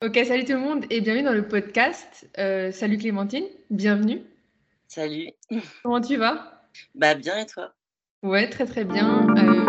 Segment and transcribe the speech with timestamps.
[0.00, 2.28] Ok, salut tout le monde et bienvenue dans le podcast.
[2.38, 4.22] Euh, salut Clémentine, bienvenue.
[4.86, 5.30] Salut.
[5.82, 6.62] Comment tu vas?
[6.94, 7.72] Bah bien et toi?
[8.22, 9.26] Ouais, très très bien.
[9.36, 9.64] Euh,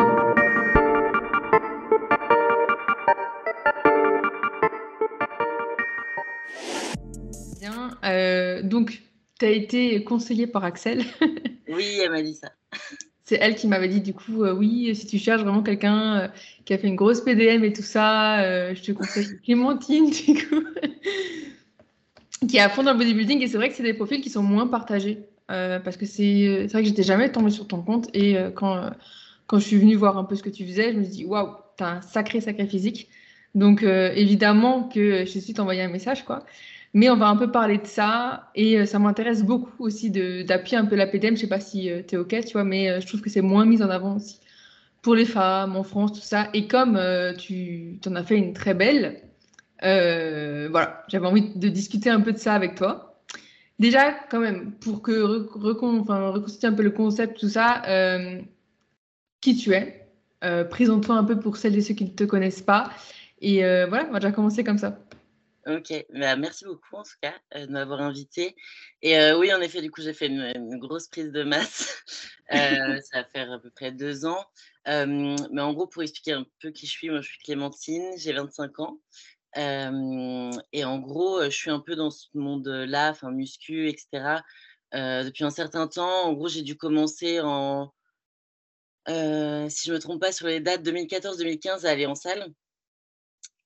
[7.60, 7.98] Bien.
[8.04, 9.02] Euh, donc,
[9.40, 11.04] tu as été conseillée par Axel.
[11.72, 12.52] Oui, elle m'a dit ça.
[13.30, 16.28] C'est elle qui m'avait dit du coup, euh, oui, si tu cherches vraiment quelqu'un euh,
[16.66, 20.34] qui a fait une grosse PDM et tout ça, euh, je te conseille Clémentine du
[20.34, 20.64] coup,
[22.48, 23.44] qui est à fond dans le bodybuilding.
[23.44, 26.82] Et c'est vrai que c'est des profils qui sont moins partagés parce que c'est vrai
[26.82, 28.90] que j'étais jamais tombée sur ton compte et quand,
[29.54, 31.50] je suis venue voir un peu ce que tu faisais, je me suis dit, waouh,
[31.78, 33.10] t'as un sacré, sacré physique.
[33.54, 36.46] Donc évidemment que je suis t'envoyer un message quoi.
[36.94, 40.78] Mais on va un peu parler de ça et euh, ça m'intéresse beaucoup aussi d'appuyer
[40.78, 41.36] un peu la PDM.
[41.36, 43.30] Je sais pas si euh, tu es OK, tu vois, mais euh, je trouve que
[43.30, 44.40] c'est moins mis en avant aussi
[45.04, 46.50] pour les femmes en France, tout ça.
[46.54, 47.00] Et comme
[47.38, 49.22] tu en as fait une très belle,
[49.82, 53.22] voilà, j'avais envie de discuter un peu de ça avec toi.
[53.80, 57.82] Déjà, quand même, pour que reconstituer un peu le concept, tout ça,
[59.40, 60.06] qui tu es,
[60.70, 62.90] présente-toi un peu pour celles et ceux qui ne te connaissent pas.
[63.42, 65.00] Et voilà, on va déjà commencer comme ça.
[65.70, 68.56] OK, bah, merci beaucoup en tout cas, de m'avoir invité
[69.02, 72.04] et oui, en effet, du coup, j'ai fait une grosse prise de masse,
[72.52, 74.44] ça va faire à peu près deux ans,
[74.86, 78.34] mais en gros, pour expliquer un peu qui je suis, moi, je suis Clémentine, j'ai
[78.34, 79.00] 25 ans,
[79.56, 84.42] et en gros, je suis un peu dans ce monde-là, enfin muscu etc.
[84.94, 86.26] depuis un certain temps.
[86.26, 87.94] En gros, j'ai dû commencer en,
[89.08, 92.54] si je me trompe pas sur les dates, 2014-2015 à aller en salle.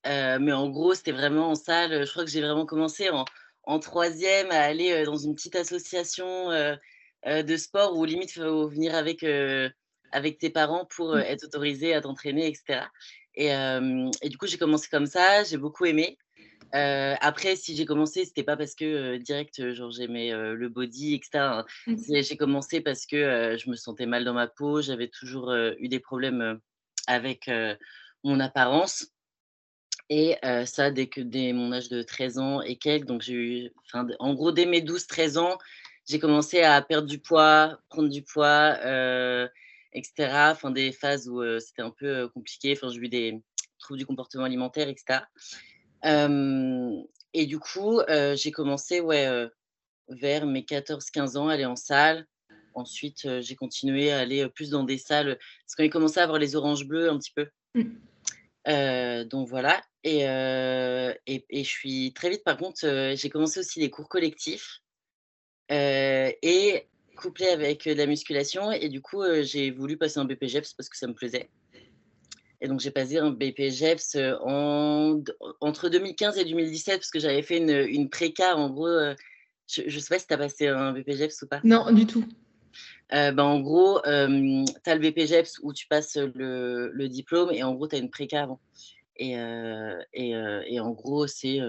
[0.06, 2.06] Euh, mais en gros, c'était vraiment en salle.
[2.06, 3.26] Je crois que j'ai vraiment commencé en,
[3.64, 6.76] en troisième à aller euh, dans une petite association euh,
[7.26, 9.26] de sport où limite, il faut venir avec,
[10.12, 11.20] avec tes parents pour mmh.
[11.20, 12.82] être autorisé à t'entraîner, etc.
[13.36, 15.46] Et, et, du coup, j'ai commencé comme ça.
[15.46, 16.18] J'ai beaucoup aimé.
[16.74, 21.30] après, si j'ai commencé, c'était pas parce que direct, genre j'aimais le body, etc.
[21.36, 21.66] Hein.
[21.88, 22.22] Mmh.
[22.24, 24.82] J'ai commencé parce que je me sentais mal dans ma peau.
[24.82, 26.60] J'avais toujours eu des problèmes
[27.08, 27.50] avec
[28.26, 29.13] mon apparence.
[30.10, 33.70] Et ça, dès que dès mon âge de 13 ans et quelques, donc j'ai eu,
[34.20, 35.58] en gros, dès mes 12-13 ans,
[36.08, 38.78] j'ai commencé à perdre du poids, prendre du poids,
[39.94, 40.50] etc.
[40.52, 42.74] Enfin, des phases où c'était un peu compliqué.
[42.78, 43.42] Enfin, j'ai eu des
[43.80, 45.22] troubles du comportement alimentaire, etc.
[47.34, 48.02] et du coup,
[48.36, 49.48] j'ai commencé, ouais,
[50.10, 52.28] vers mes 14-15 ans, à aller en salle.
[52.76, 56.40] Ensuite, j'ai continué à aller plus dans des salles, parce qu'on a commencé à avoir
[56.40, 57.48] les oranges bleues un petit peu.
[57.76, 59.24] Mmh.
[59.30, 59.82] donc voilà.
[60.04, 64.82] Et, et, et, je suis très vite, par contre, j'ai commencé aussi des cours collectifs
[65.70, 68.72] et couplé avec de la musculation.
[68.72, 71.50] Et du coup, j'ai voulu passer un BPGEPS parce que ça me plaisait.
[72.62, 75.22] Et donc, j'ai passé un BPGEPS en,
[75.62, 78.56] entre 2015 et 2017 parce que j'avais fait une, une préca.
[78.56, 78.90] En gros,
[79.68, 81.62] je ne sais pas si tu as passé un BPGEPS ou pas.
[81.64, 82.26] Non, du tout.
[83.10, 87.74] ben, en gros, tu as le BPGEPS où tu passes le, le diplôme et en
[87.74, 88.60] gros, tu as une préca avant.
[89.18, 89.36] Et,
[90.14, 91.60] et, en gros, c'est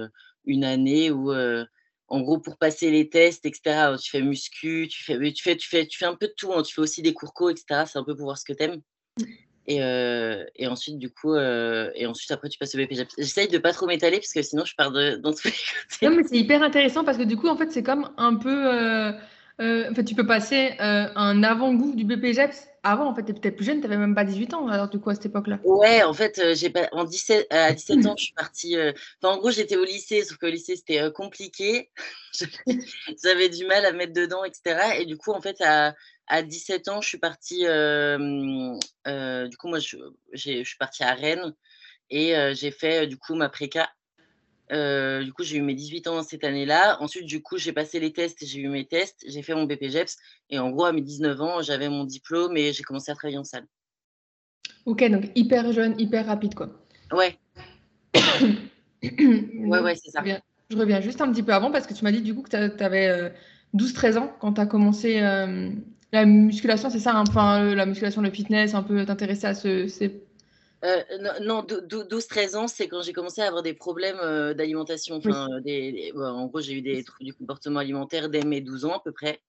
[0.44, 5.18] une année où, en gros, pour passer les tests, etc., tu fais muscu, tu fais,
[5.32, 6.52] tu fais, tu fais, tu fais un peu de tout.
[6.52, 7.84] Hein, tu fais aussi des cours co, etc.
[7.86, 8.80] C'est un peu pour voir ce que tu aimes.
[9.66, 9.78] Et,
[10.56, 13.06] et, ensuite, du coup, et ensuite, après, tu passes au BPJ.
[13.18, 15.50] J'essaye de pas trop m'étaler parce que sinon, je pars de, dans tous les
[15.90, 16.08] côtés.
[16.08, 19.12] Non, mais c'est hyper intéressant parce que du coup, en fait, c'est comme un peu.
[19.60, 22.68] Euh, en fait, tu peux passer euh, un avant-goût du BPGEPS.
[22.86, 25.00] Avant, en fait, tu étais plus jeune, tu n'avais même pas 18 ans, alors du
[25.00, 25.58] coup, à cette époque-là.
[25.64, 26.86] Ouais, en fait, euh, j'ai pas...
[26.92, 27.46] en 17...
[27.50, 28.76] à 17 ans, je suis partie.
[28.76, 31.90] Enfin, en gros, j'étais au lycée, sauf qu'au lycée, c'était compliqué.
[33.22, 34.98] J'avais du mal à mettre dedans, etc.
[35.00, 35.94] Et du coup, en fait, à,
[36.26, 37.60] à 17 ans, je suis partie.
[37.60, 39.96] du coup, moi, je...
[40.32, 41.54] je suis partie à Rennes
[42.10, 43.88] et j'ai fait, du coup, ma préca
[44.70, 46.96] du coup, j'ai eu mes 18 ans cette année-là.
[47.00, 50.16] Ensuite, du coup, j'ai passé les tests, j'ai eu mes tests, j'ai fait mon BPGEPS.
[50.50, 53.38] Et en gros, à mes 19 ans, j'avais mon diplôme et j'ai commencé à travailler
[53.38, 53.66] en salle.
[54.86, 56.70] Ok, donc hyper jeune, hyper rapide, quoi.
[57.12, 57.38] Ouais.
[59.02, 60.22] ouais, ouais, c'est ça.
[60.70, 62.48] Je reviens, juste un petit peu avant parce que tu m'as dit du coup que
[62.48, 63.32] tu avais
[63.74, 68.30] 12-13 ans quand tu as commencé la musculation, c'est ça hein, Enfin, la musculation, le
[68.30, 70.22] fitness, un peu t'intéresser à ce, ces
[70.84, 71.02] euh,
[71.40, 75.16] non, 12-13 ans, c'est quand j'ai commencé à avoir des problèmes euh, d'alimentation.
[75.16, 78.96] Enfin, des, en gros, j'ai eu des troubles du comportement alimentaire dès mes 12 ans
[78.96, 79.40] à peu près.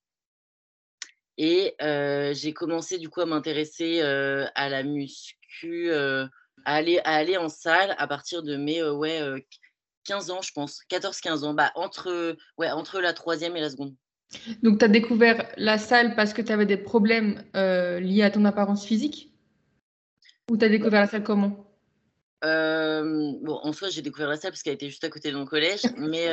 [1.37, 6.29] Et euh, j'ai commencé du coup à m'intéresser à la muscu, à,
[6.63, 9.21] aller, à aller en salle à partir de mes ouais,
[10.05, 10.83] 15 ans, je pense.
[10.89, 13.93] 14-15 ans, bah, entre, ouais, entre la troisième et la seconde.
[14.63, 18.45] Donc, tu as découvert la salle parce que tu avais des problèmes liés à ton
[18.45, 19.34] apparence physique?
[20.49, 21.65] Ou tu as découvert la salle comment?
[22.41, 25.45] Bon, en soi, j'ai découvert la salle parce qu'elle était juste à côté de mon
[25.45, 26.27] collège, mais,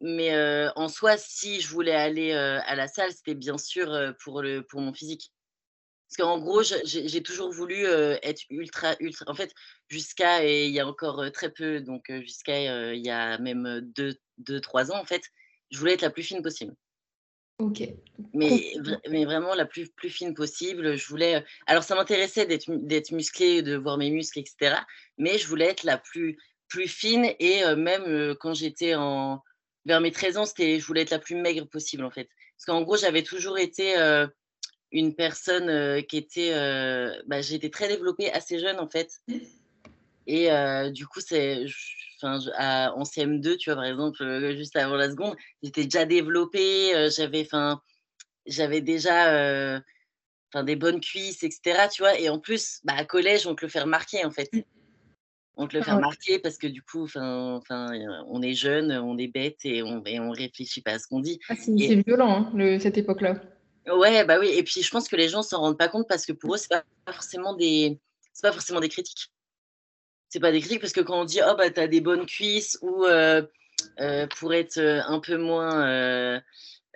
[0.00, 4.62] mais en soi, si je voulais aller à la salle, c'était bien sûr pour, le,
[4.62, 5.32] pour mon physique.
[6.08, 9.24] Parce qu'en gros, j'ai toujours voulu être ultra, ultra.
[9.28, 9.52] En fait,
[9.88, 13.80] jusqu'à, et il y a encore très peu, donc jusqu'à il y a même
[14.40, 15.22] 2-3 ans, en fait,
[15.70, 16.74] je voulais être la plus fine possible.
[17.60, 17.82] Ok.
[18.32, 18.72] Mais,
[19.08, 20.96] mais vraiment la plus, plus fine possible.
[20.96, 21.44] Je voulais.
[21.66, 24.76] Alors, ça m'intéressait d'être musclée, de voir mes muscles, etc.
[25.18, 27.26] Mais je voulais être la plus, plus fine.
[27.38, 29.42] Et même quand j'étais en.
[29.86, 32.28] Vers mes 13 ans, je voulais être la plus maigre possible, en fait.
[32.56, 33.94] Parce qu'en gros, j'avais toujours été
[34.90, 36.52] une personne qui était.
[37.26, 39.20] Bah, été très développée assez jeune, en fait.
[40.26, 40.48] Et
[40.92, 41.66] du coup, c'est.
[42.22, 42.38] Enfin,
[42.94, 47.80] en CM2, tu vois, par exemple, juste avant la seconde, j'étais déjà développée, j'avais, enfin,
[48.46, 49.80] j'avais déjà,
[50.52, 51.88] enfin, des bonnes cuisses, etc.
[51.92, 54.52] Tu vois, et en plus, bah, à collège, on te le fait remarquer, en fait.
[54.52, 54.62] Mmh.
[55.56, 57.60] On te le fait remarquer parce que du coup, enfin,
[58.28, 61.20] on est jeune, on est bête et on, et on réfléchit pas à ce qu'on
[61.20, 61.38] dit.
[61.50, 63.42] Ah, c'est violent, hein, le, cette époque-là.
[63.86, 64.48] Ouais, bah oui.
[64.54, 66.56] Et puis, je pense que les gens s'en rendent pas compte parce que pour eux,
[66.56, 67.98] c'est pas forcément des,
[68.32, 69.30] c'est pas forcément des critiques.
[70.30, 72.78] C'est pas des critiques parce que quand on dit, oh, bah, t'as des bonnes cuisses
[72.82, 73.42] ou euh,
[73.98, 76.40] euh, pour être euh, un peu moins,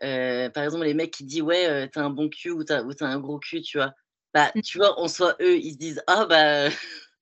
[0.01, 3.05] par exemple, les mecs qui disent, ouais, t'as un bon cul ou t'as, ou as
[3.05, 3.93] un gros cul, tu vois.
[4.33, 4.61] Bah, mmh.
[4.63, 6.71] tu vois, en soi, eux, ils se disent, ah, bah.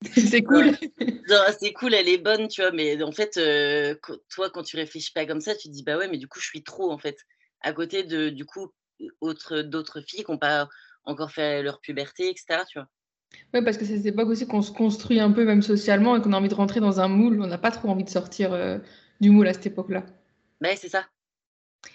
[0.14, 0.72] c'est cool.
[1.58, 2.72] c'est cool, elle est bonne, tu vois.
[2.72, 3.40] Mais en fait,
[4.28, 6.40] toi, quand tu réfléchis pas comme ça, tu te dis, bah ouais, mais du coup,
[6.40, 7.16] je suis trop, en fait.
[7.62, 8.70] À côté de, du coup,
[9.50, 10.68] d'autres filles qui n'ont pas
[11.04, 12.64] encore fait leur puberté, etc.
[12.70, 12.88] Tu vois.
[13.54, 16.22] Ouais, parce que c'est cette époque aussi qu'on se construit un peu, même socialement, et
[16.22, 17.40] qu'on a envie de rentrer dans un moule.
[17.42, 18.78] On n'a pas trop envie de sortir euh,
[19.20, 20.04] du moule à cette époque-là.
[20.62, 21.04] Ouais, c'est ça.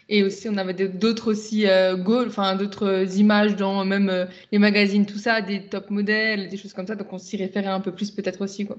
[0.10, 4.60] Et aussi, on avait d'autres aussi euh, goals, enfin d'autres images dans même euh, les
[4.60, 6.96] magazines, tout ça, des top modèles, des choses comme ça.
[6.96, 8.78] Donc, on s'y référait un peu plus peut-être aussi, quoi.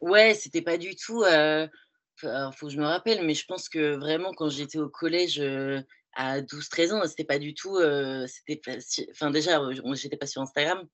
[0.00, 1.24] Ouais, c'était pas du tout.
[1.24, 1.70] Il
[2.54, 5.40] faut que je me rappelle, mais je pense que vraiment, quand j'étais au collège,
[6.14, 7.78] à 12-13 ans, c'était pas du tout.
[8.26, 8.60] c'était
[9.12, 9.60] enfin, déjà,
[9.94, 10.86] j'étais pas sur Instagram.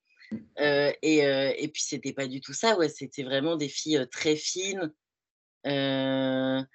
[0.59, 2.77] Et, et, puis, c'était pas du tout ça.
[2.77, 4.93] Ouais, c'était vraiment des filles très fines.
[5.65, 6.67] Il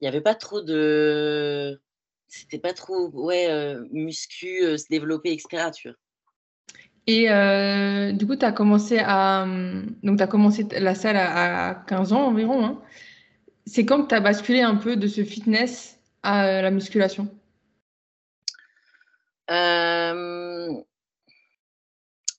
[0.00, 1.80] n'y avait pas trop de.
[2.28, 5.70] C'était pas trop, ouais, muscu, se développer, etc.
[5.74, 5.96] Tu vois.
[7.06, 9.44] Et du coup, tu as commencé à.
[9.46, 12.64] Mmh, donc, tu as commencé la salle à, 15 ans environ.
[12.64, 12.82] Hein.
[13.66, 17.28] C'est quand que tu as basculé un peu de ce fitness à la musculation?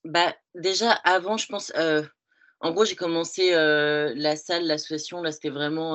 [0.03, 1.71] Bah, déjà, avant, je pense,
[2.59, 5.94] en gros, j'ai commencé la salle, l'association, là, c'était vraiment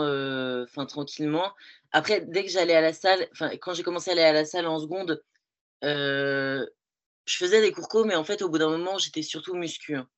[0.62, 1.52] enfin tranquillement.
[1.92, 4.44] Après, dès que j'allais à la salle, enfin, quand j'ai commencé à aller à la
[4.44, 5.22] salle en seconde,
[5.82, 6.66] je
[7.26, 9.96] faisais des cours co, mais en fait, au bout d'un moment, j'étais surtout muscu.
[9.96, 10.08] Hein.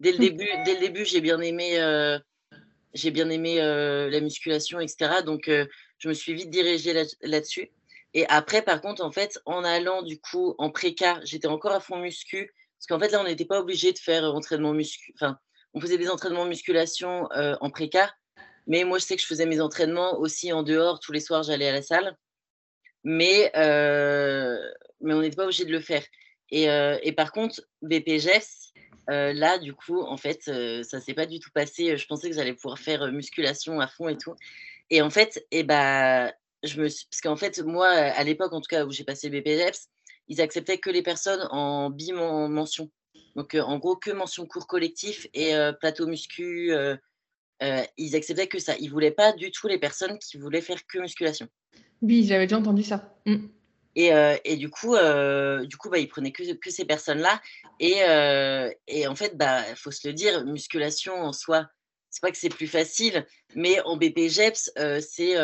[0.00, 1.78] Dès le début, dès le début, j'ai bien aimé,
[2.92, 5.22] j'ai bien aimé la musculation, etc.
[5.24, 5.50] Donc,
[5.98, 7.70] je me suis vite dirigée là-dessus.
[8.12, 11.80] et après, par contre, en fait, en allant du coup en préca, j'étais encore à
[11.80, 12.52] fond muscu.
[12.86, 15.12] Parce qu'en fait, là, on n'était pas obligé de faire entraînement muscu.
[15.14, 15.38] Enfin,
[15.72, 18.12] on faisait des entraînements musculation en préca.
[18.66, 21.00] Mais moi, je sais que je faisais mes entraînements aussi en dehors.
[21.00, 22.14] Tous les soirs, j'allais à la salle.
[23.02, 26.04] Mais, mais on n'était pas obligé de le faire.
[26.50, 28.74] Et, et par contre, BPGS,
[29.08, 31.96] là, du coup, en fait, ça s'est pas du tout passé.
[31.96, 34.34] Je pensais que j'allais pouvoir faire musculation à fond et tout.
[34.90, 36.30] Et en fait, eh bah,
[36.62, 39.40] je me parce qu'en fait, moi, à l'époque, en tout cas, où j'ai passé le
[39.40, 39.88] BPGEPS,
[40.28, 42.90] ils acceptaient que les personnes en bi-mention.
[43.36, 46.72] Donc, en gros, que mention cours collectif et plateau muscu.
[47.98, 48.74] ils acceptaient que ça.
[48.78, 51.48] Ils voulaient pas du tout les personnes qui voulaient faire que musculation.
[52.02, 53.16] Oui, j'avais déjà entendu ça.
[53.26, 53.46] Mmh.
[53.96, 54.10] Et,
[54.44, 54.94] et, du coup,
[55.64, 57.40] du coup bah, ils prenaient que, que ces personnes-là.
[57.80, 57.98] Et,
[58.86, 61.68] et, en fait, il bah, faut se le dire, musculation en soi,
[62.14, 63.26] c'est pas que c'est plus facile,
[63.56, 65.34] mais en BPGEPS, euh, c'est,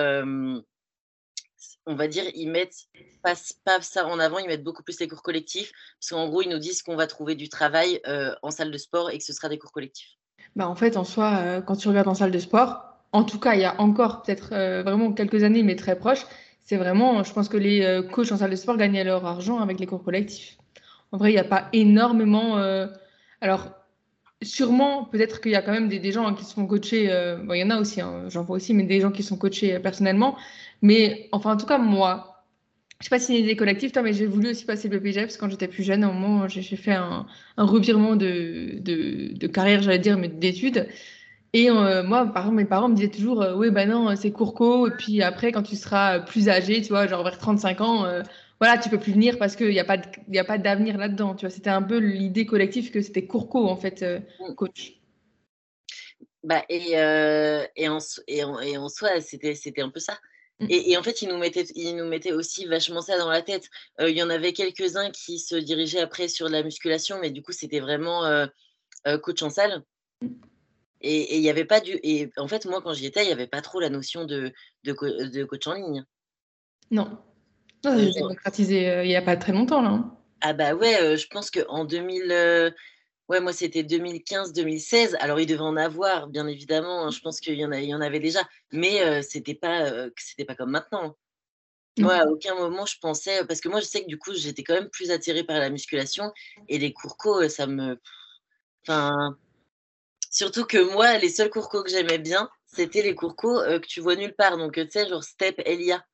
[1.91, 2.89] on va dire, ils mettent
[3.23, 3.35] pas,
[3.83, 6.59] ça en avant, ils mettent beaucoup plus les cours collectifs, parce qu'en gros, ils nous
[6.59, 8.01] disent qu'on va trouver du travail
[8.43, 10.17] en salle de sport et que ce sera des cours collectifs.
[10.57, 13.55] Bah, en fait, en soi, quand tu regardes en salle de sport, en tout cas,
[13.55, 14.51] il y a encore peut-être
[14.83, 16.27] vraiment quelques années, mais très proches,
[16.65, 19.81] c'est vraiment, je pense que les coachs en salle de sport gagnaient leur argent avec
[19.81, 20.57] les cours collectifs.
[21.13, 22.57] En vrai, il n'y a pas énormément.
[23.41, 23.80] alors,
[24.43, 27.11] sûrement, peut-être qu'il y a quand même des, gens hein, qui se font coacher.
[27.11, 29.23] Euh, bon, il y en a aussi, hein, j'en vois aussi, mais des gens qui
[29.23, 30.37] sont coachés euh, personnellement.
[30.83, 32.45] Mais enfin, en tout cas, moi,
[33.01, 35.37] je sais pas si c'est des collectifs, toi, mais j'ai voulu aussi passer le BPGEPS
[35.37, 36.05] quand j'étais plus jeune.
[36.05, 40.89] Au moment, j'ai fait un, revirement de, de, carrière, j'allais dire, mais d'études.
[41.53, 44.87] Et euh, moi, par exemple, mes parents me disaient toujours, oui, ben non, c'est courco.
[44.89, 48.07] Et puis après, quand tu seras plus âgé, tu vois, genre vers 35 ans,
[48.61, 51.35] voilà, tu peux plus venir parce qu'il n'y a pas a pas d'avenir là-dedans.
[51.35, 54.55] Tu vois, c'était un peu l'idée collective que c'était Courco en fait, euh, mm.
[54.55, 55.01] coach.
[56.45, 57.99] Bah, et, euh, et, en,
[58.29, 60.19] et, en, et en soi, c'était, c'était un peu ça.
[60.59, 60.67] Mmh.
[60.71, 63.43] Et, et, en fait, ils nous, mettaient, ils nous mettaient aussi vachement ça dans la
[63.43, 63.69] tête.
[64.01, 67.43] Euh, il y en avait quelques-uns qui se dirigeaient après sur la musculation, mais du
[67.43, 68.23] coup, c'était vraiment
[69.23, 69.83] coach en salle.
[70.23, 70.29] Mmh.
[71.03, 71.99] Et il n'y avait pas du.
[72.03, 74.53] Et en fait, moi, quand j'y étais, il n'y avait pas trop la notion de,
[74.85, 76.05] de, de coach en ligne.
[76.91, 77.19] Non.
[77.85, 79.91] Non, ça démocratisé il n'y a pas très longtemps, là.
[79.91, 80.17] Hein.
[80.43, 82.75] Ah, bah ouais, je pense qu'en 2000.
[83.31, 85.15] Ouais, moi, c'était 2015-2016.
[85.21, 87.07] Alors, il devait en avoir, bien évidemment.
[87.07, 88.41] Hein, je pense qu'il y, en y en avait déjà.
[88.73, 91.17] Mais euh, c'était pas, euh, c'était pas comme maintenant.
[91.97, 93.45] Moi, à aucun moment, je pensais.
[93.47, 95.71] Parce que moi, je sais que du coup, j'étais quand même plus attirée par la
[95.71, 96.33] musculation.
[96.69, 98.01] Et les cours co, ça me.
[98.83, 99.37] Enfin.
[100.33, 103.87] Surtout que moi, les seuls cours co que j'aimais bien, c'était les cours co que
[103.87, 104.59] tu vois nulle part.
[104.59, 106.05] Donc, tu sais, genre Step, Elia.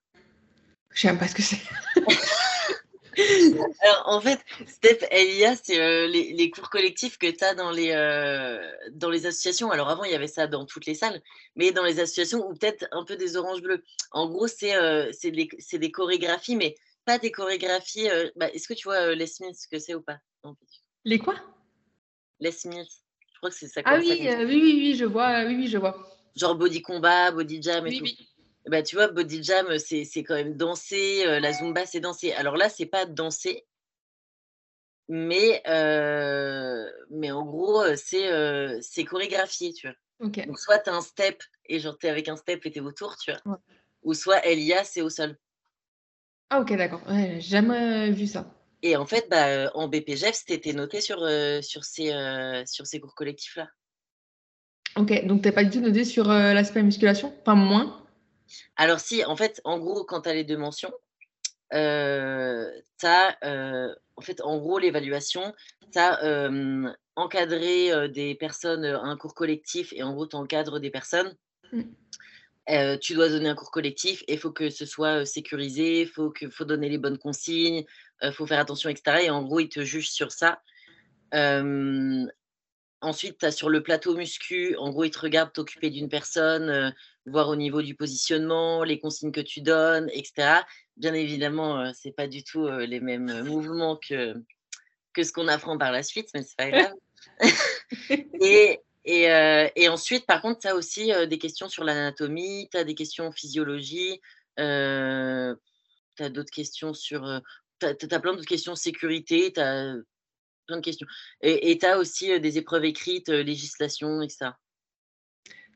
[0.96, 1.60] Je sais même pas ce que c'est.
[3.82, 7.90] Alors, en fait, Step LIA, c'est euh, les, cours collectifs que tu as dans les,
[7.92, 8.58] euh,
[8.92, 9.70] dans les associations.
[9.70, 11.20] Alors, avant, il y avait ça dans toutes les salles,
[11.54, 13.84] mais dans les associations, ou peut-être un peu des oranges bleues.
[14.10, 18.08] En gros, c'est euh, des, des, chorégraphies, mais pas des chorégraphies.
[18.36, 20.18] Bah, Est-ce que tu vois Les Smiths, ce que c'est ou pas?
[21.04, 21.34] Les quoi?
[22.40, 23.02] Les Smiths.
[23.34, 23.82] Je crois que c'est ça.
[23.84, 25.44] Ah oui, oui, oui, oui, je vois.
[25.44, 25.94] Oui, oui, je vois.
[26.34, 28.04] Genre body combat, body jam et oui, tout.
[28.04, 28.28] Oui.
[28.68, 31.24] Bah, tu vois, body jam, c'est quand même danser.
[31.40, 32.32] la zumba, c'est danser.
[32.32, 33.64] Alors là, c'est pas danser.
[35.08, 35.62] Mais,
[37.10, 38.28] mais en gros, c'est
[38.82, 39.96] c'est chorégraphié, tu vois.
[40.46, 42.78] Donc, soit tu as un step et genre tu es avec un step et tu
[42.78, 43.58] es autour, tu vois.
[44.02, 45.36] Ou soit LIA, c'est au sol.
[46.50, 47.02] Ah, ok, d'accord.
[47.08, 48.52] Ouais, jamais vu ça.
[48.82, 51.18] Et en fait, bah, en BPGF, c'était noté sur,
[51.62, 52.12] sur, ces,
[52.66, 53.68] sur ces cours collectifs-là.
[54.96, 57.32] Ok, donc tu n'es pas du tout noté sur l'aspect musculation?
[57.44, 58.05] Pas moins?
[58.76, 60.92] Alors si, en fait, en gros, quand tu as les deux mentions,
[61.72, 65.54] euh, tu as, euh, en fait, en gros, l'évaluation,
[65.92, 66.50] tu as
[67.16, 71.34] encadré des personnes, un cours collectif, et en gros, tu encadres des personnes.
[71.72, 72.98] Mmh.
[73.00, 76.32] tu dois donner un cours collectif et il faut que ce soit sécurisé, il faut,
[76.50, 77.84] faut donner les bonnes consignes,
[78.22, 79.24] il faut faire attention, etc.
[79.24, 80.60] Et en gros, ils te jugent sur ça.
[83.02, 86.70] Ensuite, tu as sur le plateau muscu, en gros, ils te regardent t'occuper d'une personne,
[86.70, 86.90] euh,
[87.26, 90.60] voir au niveau du positionnement, les consignes que tu donnes, etc.
[90.96, 94.34] Bien évidemment, euh, ce n'est pas du tout euh, les mêmes mouvements que,
[95.12, 96.94] que ce qu'on apprend par la suite, mais c'est pas grave.
[98.40, 102.84] et, et, et, ensuite, par contre, tu as aussi des questions sur l'anatomie, tu as
[102.84, 104.20] des questions en physiologie,
[104.56, 105.54] tu as
[106.18, 107.40] d'autres questions sur.
[107.78, 109.94] tu as, as, plein d'autres questions sécurité, tu as
[110.66, 111.06] plein de questions.
[111.42, 114.50] Et tu as aussi des épreuves écrites, législation, etc.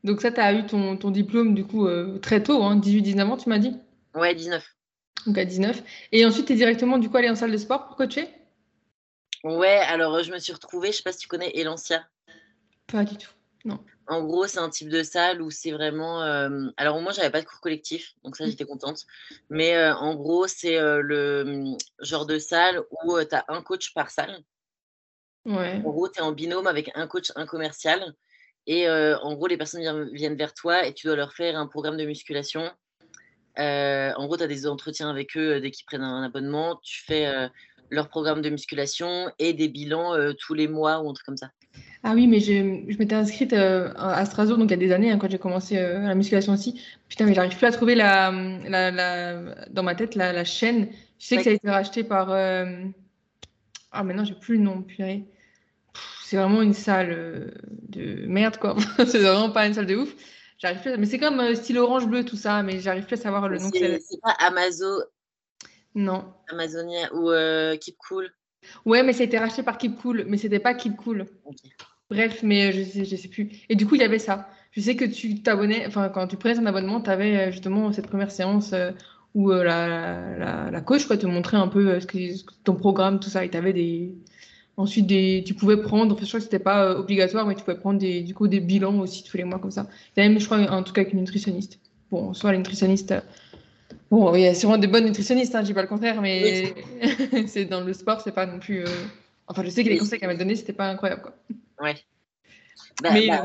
[0.03, 1.87] Donc ça, tu as eu ton, ton, diplôme du coup
[2.21, 3.75] très tôt, hein, 18-19 ans, tu m'as dit?
[4.15, 4.63] Ouais, 19.
[5.27, 5.83] Donc à 19.
[6.11, 8.27] Et ensuite, tu es directement du coup allé en salle de sport pour coacher?
[9.43, 12.05] Ouais, alors je me suis retrouvée, je sais pas si tu connais Elancia.
[12.87, 13.31] Pas du tout,
[13.65, 13.79] non.
[14.07, 16.21] En gros, c'est un type de salle où c'est vraiment.
[16.77, 18.49] Alors, moi, j'avais pas de cours collectif, donc ça, mmh.
[18.49, 19.05] j'étais contente.
[19.49, 24.43] Mais en gros, c'est le genre de salle où tu as un coach par salle.
[25.45, 28.13] En gros, tu es en binôme avec un coach, un commercial.
[28.67, 31.97] Et en gros, les personnes viennent, vers toi et tu dois leur faire un programme
[31.97, 32.69] de musculation.
[33.57, 36.79] en gros, tu as des entretiens avec eux dès qu'ils prennent un abonnement.
[36.83, 37.49] Tu fais
[37.89, 41.49] leur programme de musculation et des bilans tous les mois ou un truc comme ça.
[42.03, 45.11] Ah oui, mais je, je m'étais inscrite à Strasbourg, donc il y a des années,
[45.11, 46.81] hein, quand j'ai commencé la musculation aussi.
[47.07, 48.31] Putain, mais j'arrive plus à trouver la,
[48.67, 50.89] la, dans ma tête la, chaîne.
[51.19, 52.29] Je sais que ça a été racheté par.
[53.91, 55.25] Ah, mais non, j'ai plus le nom, purée
[56.31, 57.51] c'est vraiment une salle euh,
[57.89, 58.77] de merde, quoi.
[59.05, 60.15] c'est vraiment pas une salle de ouf.
[60.59, 63.21] J'arrive plus Mais c'est comme euh, style orange bleu, tout ça, mais j'arrive plus à
[63.21, 63.69] savoir le nom.
[63.69, 65.01] C'est pas Amazon.
[65.93, 66.33] Non.
[66.49, 68.31] Amazonia ou euh, Keep Cool?
[68.85, 71.25] Ouais, mais ça a été racheté par Keep Cool, mais c'était pas Keep Cool.
[72.09, 73.49] Bref, mais je sais, je sais plus.
[73.67, 74.47] Et du coup, il y avait ça.
[74.71, 78.07] Je sais que tu t'abonnais, enfin, quand tu prenais un abonnement, tu avais justement cette
[78.07, 78.73] première séance
[79.33, 82.17] où la, la, la, coach quoi, te montrait un peu ce que,
[82.63, 84.13] ton programme, tout ça, et tu avais des,
[84.77, 87.77] Ensuite, des, tu pouvais prendre, je crois que c'était pas euh, obligatoire, mais tu pouvais
[87.77, 89.87] prendre des, du coup des bilans aussi tous les mois comme ça.
[90.15, 91.79] même, je crois, un truc avec une nutritionniste.
[92.09, 93.13] Bon, soit les nutritionnistes.
[94.09, 96.73] Bon, il y a sûrement des bonnes nutritionnistes, hein, je dis pas le contraire, mais
[97.47, 98.79] c'est dans le sport, c'est pas non plus.
[98.79, 98.87] Euh,
[99.47, 101.33] enfin, je sais que les conseils qu'elle m'a donnés, c'était pas incroyable, quoi.
[101.81, 101.95] Ouais.
[103.03, 103.43] Bah, mais bah,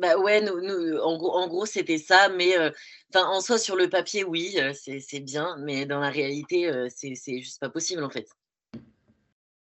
[0.00, 2.70] bah ouais, en gros, c'était ça, mais euh,
[3.14, 7.68] en soi, sur le papier, oui, c'est bien, mais dans la réalité, c'est juste pas
[7.68, 8.28] possible, en fait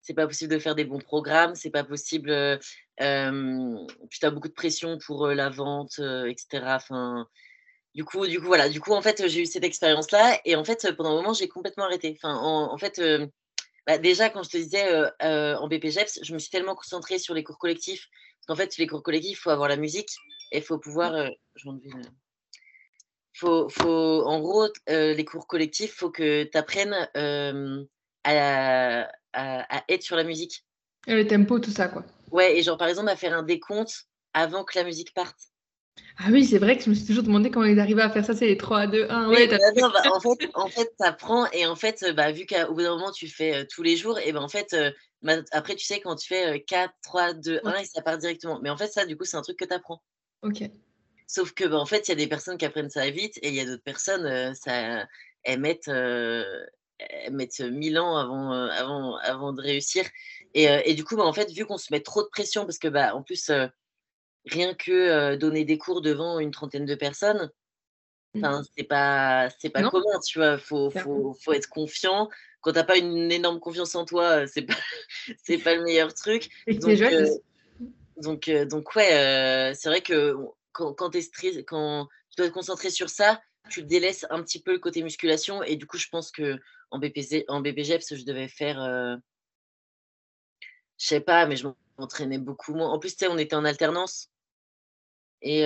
[0.08, 2.30] c'est pas possible de faire des bons programmes, c'est pas possible.
[2.32, 2.58] Euh,
[3.00, 6.64] as beaucoup de pression pour la vente, etc.
[6.68, 7.28] Enfin,
[7.94, 8.70] du coup, du coup, voilà.
[8.70, 11.50] Du coup, en fait, j'ai eu cette expérience-là et en fait, pendant un moment, j'ai
[11.50, 12.18] complètement arrêté.
[12.24, 13.02] En, fait,
[13.86, 14.88] bah, déjà, quand je te disais
[15.20, 18.08] en BPGEPS, je me suis tellement concentrée sur les cours collectifs
[18.48, 20.16] qu'en fait, les cours collectifs, il faut avoir la musique
[20.52, 21.14] et il faut pouvoir.
[21.14, 21.30] Euh,
[23.34, 27.84] faut, faut, en gros, euh, les cours collectifs, il faut que tu apprennes euh,
[28.24, 30.66] à, à, être sur la musique.
[31.06, 32.04] Et le tempo, tout ça, quoi.
[32.32, 35.38] Ouais, et genre, par exemple, à faire un décompte avant que la musique parte.
[36.20, 38.26] Ah oui, c'est vrai que je me suis toujours demandé comment ils arrivaient à faire
[38.26, 39.30] ça, c'est les 3, 2, 1.
[39.30, 42.74] Ouais, bah bah, en fait, en fait tu apprends et en fait, bah, vu qu'au
[42.74, 44.76] bout d'un moment, tu fais tous les jours, et ben en fait,
[45.52, 48.60] après, tu sais, quand tu fais 4, 3, 2, 1, et ça part directement.
[48.62, 50.02] Mais en fait, ça, du coup, c'est un truc que tu apprends.
[50.44, 50.64] Ok.
[51.26, 53.50] Sauf que, bah, en fait, il y a des personnes qui apprennent ça vite et
[53.50, 55.06] il y a d'autres personnes, ça,
[55.44, 56.62] elles mettent, elles
[57.32, 60.06] mettent 1000 ans avant, avant, avant de réussir.
[60.54, 62.78] Et, et du coup, bah, en fait, vu qu'on se met trop de pression, parce
[62.78, 63.52] que, bah, en plus,
[64.46, 67.52] rien que donner des cours devant une trentaine de personnes,
[68.34, 68.46] mmh.
[68.46, 70.58] Enfin, c'est pas, c'est pas commun, tu vois.
[70.58, 72.30] Faut, faut, faut, être confiant.
[72.68, 74.74] Quand t'as pas une énorme confiance en toi, c'est pas,
[75.42, 76.50] c'est pas le meilleur truc.
[76.68, 77.30] donc, jeune,
[78.18, 80.36] donc, donc, ouais, c'est vrai que
[80.74, 84.62] quand, quand, es stress, quand tu dois te concentrer sur ça, tu délaisses un petit
[84.62, 85.64] peu le côté musculation.
[85.64, 86.60] Et du coup, je pense que
[86.92, 88.82] en BPC, en BPGEPS, je devais faire,
[91.00, 92.90] je sais pas, mais je m'entraînais beaucoup moins.
[92.90, 94.30] En plus, tu sais, on était en alternance.
[95.42, 95.64] Et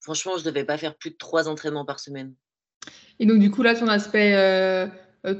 [0.00, 2.34] franchement, je devais pas faire plus de trois entraînements par semaine.
[3.18, 4.32] Et donc, du coup, là, ton aspect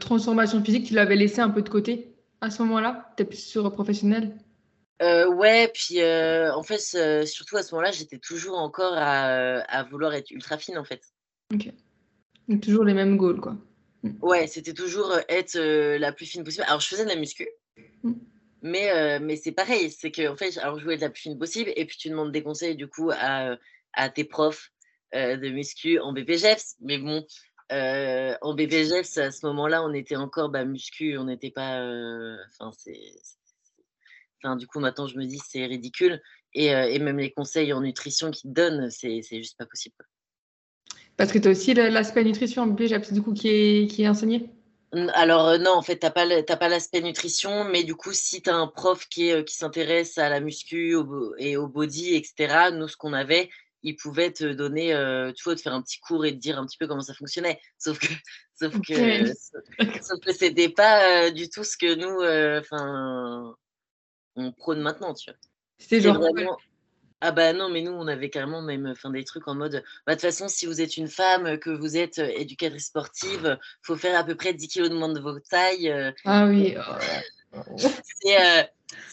[0.00, 3.12] transformation physique, tu l'avais laissé un peu de côté à ce moment-là?
[3.16, 4.36] Tu es plus sur professionnel?
[5.00, 10.58] Ouais, puis en fait, surtout à ce moment-là, j'étais toujours encore à, vouloir être ultra
[10.58, 11.02] fine, en fait.
[11.54, 11.70] Ok.
[12.48, 13.56] Donc, toujours les mêmes goals, quoi.
[14.02, 14.10] Mmh.
[14.22, 16.64] Ouais, c'était toujours être la plus fine possible.
[16.66, 17.48] Alors, je faisais de la muscu.
[18.02, 18.12] Mmh.
[18.62, 21.38] Mais, mais c'est pareil, c'est que en fait, alors je voulais être la plus fine
[21.38, 23.56] possible, et puis tu demandes des conseils du coup à,
[23.92, 24.72] à tes profs
[25.12, 26.76] de muscu en BPGEPS.
[26.80, 27.24] Mais bon,
[27.70, 31.82] en BPGEPS, à ce moment-là, on était encore bah, muscu, on n'était pas.
[32.48, 32.98] Enfin, c'est.
[34.42, 36.20] Enfin, du coup, maintenant, je me dis, c'est ridicule.
[36.54, 39.96] Et, et, même les conseils en nutrition qu'ils te donnent, c'est juste pas possible.
[41.16, 44.08] Parce que tu as aussi l'aspect nutrition en BPGEPS, du coup, qui est, qui est
[44.08, 44.50] enseigné?
[44.92, 48.54] Alors non, en fait, tu n'as pas l'aspect nutrition, mais du coup, si tu as
[48.54, 50.96] un prof qui, qui s'intéresse à la muscu
[51.38, 53.50] et au body, etc., nous, ce qu'on avait,
[53.82, 54.88] il pouvait te donner,
[55.36, 57.14] tu vois, te faire un petit cours et te dire un petit peu comment ça
[57.14, 57.60] fonctionnait.
[57.78, 58.06] Sauf que,
[58.60, 59.26] sauf que,
[60.02, 63.54] sauf que c'était pas du tout ce que nous, enfin,
[64.36, 65.38] on prône maintenant, tu vois.
[65.78, 66.58] C'était genre vraiment,
[67.20, 70.14] ah bah non, mais nous, on avait carrément même enfin, des trucs en mode, bah,
[70.14, 74.18] de toute façon, si vous êtes une femme, que vous êtes éducatrice sportive, faut faire
[74.18, 75.92] à peu près 10 kilos de moins de votre taille.
[76.24, 76.76] ah oui.
[77.50, 77.78] Oh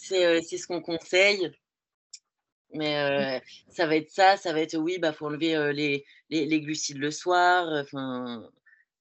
[0.02, 1.50] c'est ce qu'on conseille.
[2.74, 6.60] Mais ça va être ça, ça va être oui, bah faut enlever les, les, les,
[6.60, 8.44] glucides le soir, enfin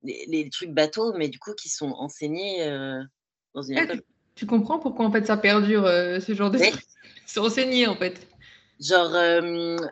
[0.03, 2.69] les, les, trucs bateaux, mais du coup qui sont enseignés
[3.53, 4.01] dans une école.
[4.35, 6.85] Tu, comprends pourquoi en fait ça perdure ce genre de trucs
[7.25, 8.27] C'est enseigné en fait.
[8.79, 9.11] Genre,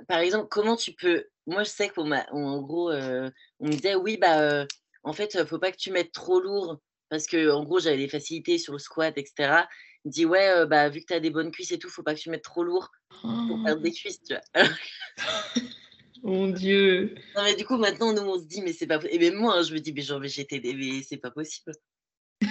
[0.07, 1.25] par exemple, comment tu peux.
[1.47, 4.65] Moi, je sais qu'en gros, on me disait, oui, bah,
[5.03, 7.97] en fait, il faut pas que tu mettes trop lourd parce que, en gros, j'avais
[7.97, 9.63] des facilités sur le squat, etc.
[10.05, 12.13] Il dit, ouais, bah, vu que tu as des bonnes cuisses et tout, faut pas
[12.13, 13.93] que tu mettes trop lourd pour perdre des oh.
[13.93, 14.63] cuisses, tu vois.
[16.23, 17.15] Mon Dieu.
[17.35, 19.21] Non, mais du coup, maintenant, nous, on se dit, mais c'est pas possible.
[19.21, 21.73] Et même moi, hein, je me dis, mais genre, mais j'étais, mais c'est pas possible.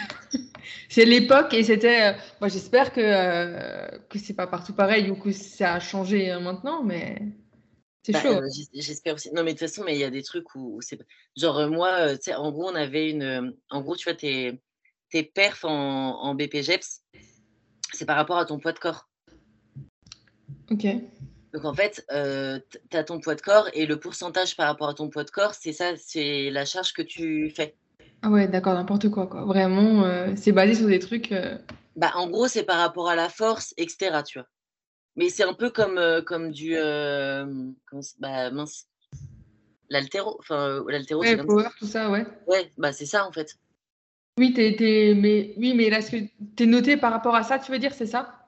[0.91, 2.13] c'est l'époque et c'était.
[2.13, 6.31] Euh, moi, j'espère que, euh, que c'est pas partout pareil ou que ça a changé
[6.31, 7.19] euh, maintenant, mais
[8.03, 8.41] c'est bah, chaud.
[8.75, 9.33] j'espère aussi.
[9.33, 10.99] Non, mais de toute façon, mais il y a des trucs où, c'est.
[11.39, 13.57] Genre, moi, tu sais, en gros, on avait une.
[13.71, 14.61] En gros, tu vois, tes,
[15.09, 17.05] tes perfs en, en BPGEPS,
[17.93, 19.09] c'est par rapport à ton poids de corps.
[20.71, 20.87] Ok.
[21.53, 24.95] Donc en fait, tu as ton poids de corps et le pourcentage par rapport à
[24.95, 27.77] ton poids de corps, c'est ça, c'est la charge que tu fais.
[28.23, 29.45] Ah ouais, d'accord, n'importe quoi, quoi.
[29.45, 31.33] Vraiment, euh, c'est basé sur des trucs.
[31.33, 31.59] Euh,
[31.97, 34.47] bah, en gros, c'est par rapport à la force, etc., tu vois.
[35.17, 36.75] Mais c'est un peu comme, euh, comme du.
[38.21, 38.87] bah, mince.
[39.91, 40.37] L'altéro.
[40.39, 42.25] Enfin, l'altéro, Ouais, power, tout ça, ouais.
[42.47, 43.59] Ouais, bah, c'est ça, en fait.
[44.39, 46.17] Oui, mais oui, mais là, ce que
[46.57, 48.39] t'es noté par rapport à ça, tu veux dire, c'est ça?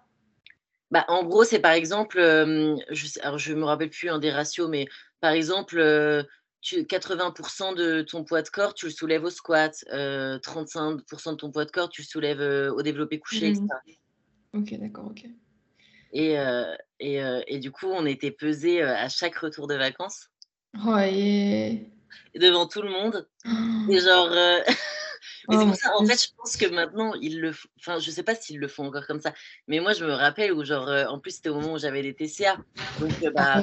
[0.91, 4.69] Bah, en gros, c'est par exemple, je alors je me rappelle plus, un des ratios,
[4.71, 4.87] mais
[5.21, 5.77] par exemple,
[6.63, 11.67] 80% de ton poids de corps, tu le soulèves au squat, 35% de ton poids
[11.67, 13.67] de corps, tu le soulèves au développé couché, etc.
[14.53, 14.61] Mmh.
[14.61, 15.27] Ok, d'accord, ok.
[16.13, 16.37] Et,
[17.01, 20.31] et, et, du coup, on était pesé à chaque retour de vacances.
[20.87, 21.87] Oh, et...
[22.35, 23.29] devant tout le monde.
[23.91, 24.31] Et genre.
[25.49, 27.69] mais c'est oh, pour ça, en fait, je pense que maintenant, ils le font.
[27.79, 29.33] Enfin, je sais pas s'ils le font encore comme ça.
[29.69, 32.15] Mais moi, je me rappelle où, genre, en plus, c'était au moment où j'avais les
[32.15, 32.57] TCA.
[33.01, 33.63] Donc, bah.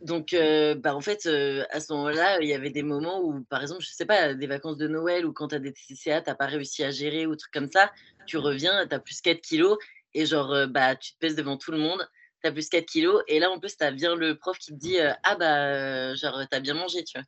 [0.00, 0.34] donc,
[0.76, 3.90] bah, en fait, à ce moment-là, il y avait des moments où, par exemple, je
[3.90, 6.46] sais pas, des vacances de Noël ou quand tu as des TCA, tu n'as pas
[6.46, 7.90] réussi à gérer ou trucs comme ça,
[8.26, 9.76] tu reviens, tu as plus 4 kilos
[10.14, 12.08] et genre, bah, tu te pèses devant tout le monde.
[12.44, 13.22] as plus 4 kilos.
[13.26, 16.60] Et là, en plus, as bien le prof qui te dit Ah, bah, genre, t'as
[16.60, 17.26] bien mangé, tu vois.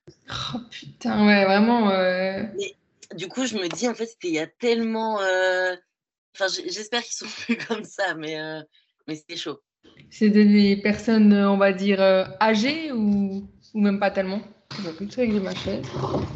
[0.55, 1.87] Oh putain, ouais, vraiment.
[1.87, 2.77] Mais,
[3.14, 5.16] du coup, je me dis, en fait, il y a tellement.
[6.35, 8.37] Enfin, j'espère qu'ils sont plus comme ça, mais,
[9.07, 9.61] mais c'était chaud.
[10.11, 12.01] C'était des personnes, on va dire,
[12.40, 14.40] âgées ou, ou même pas tellement?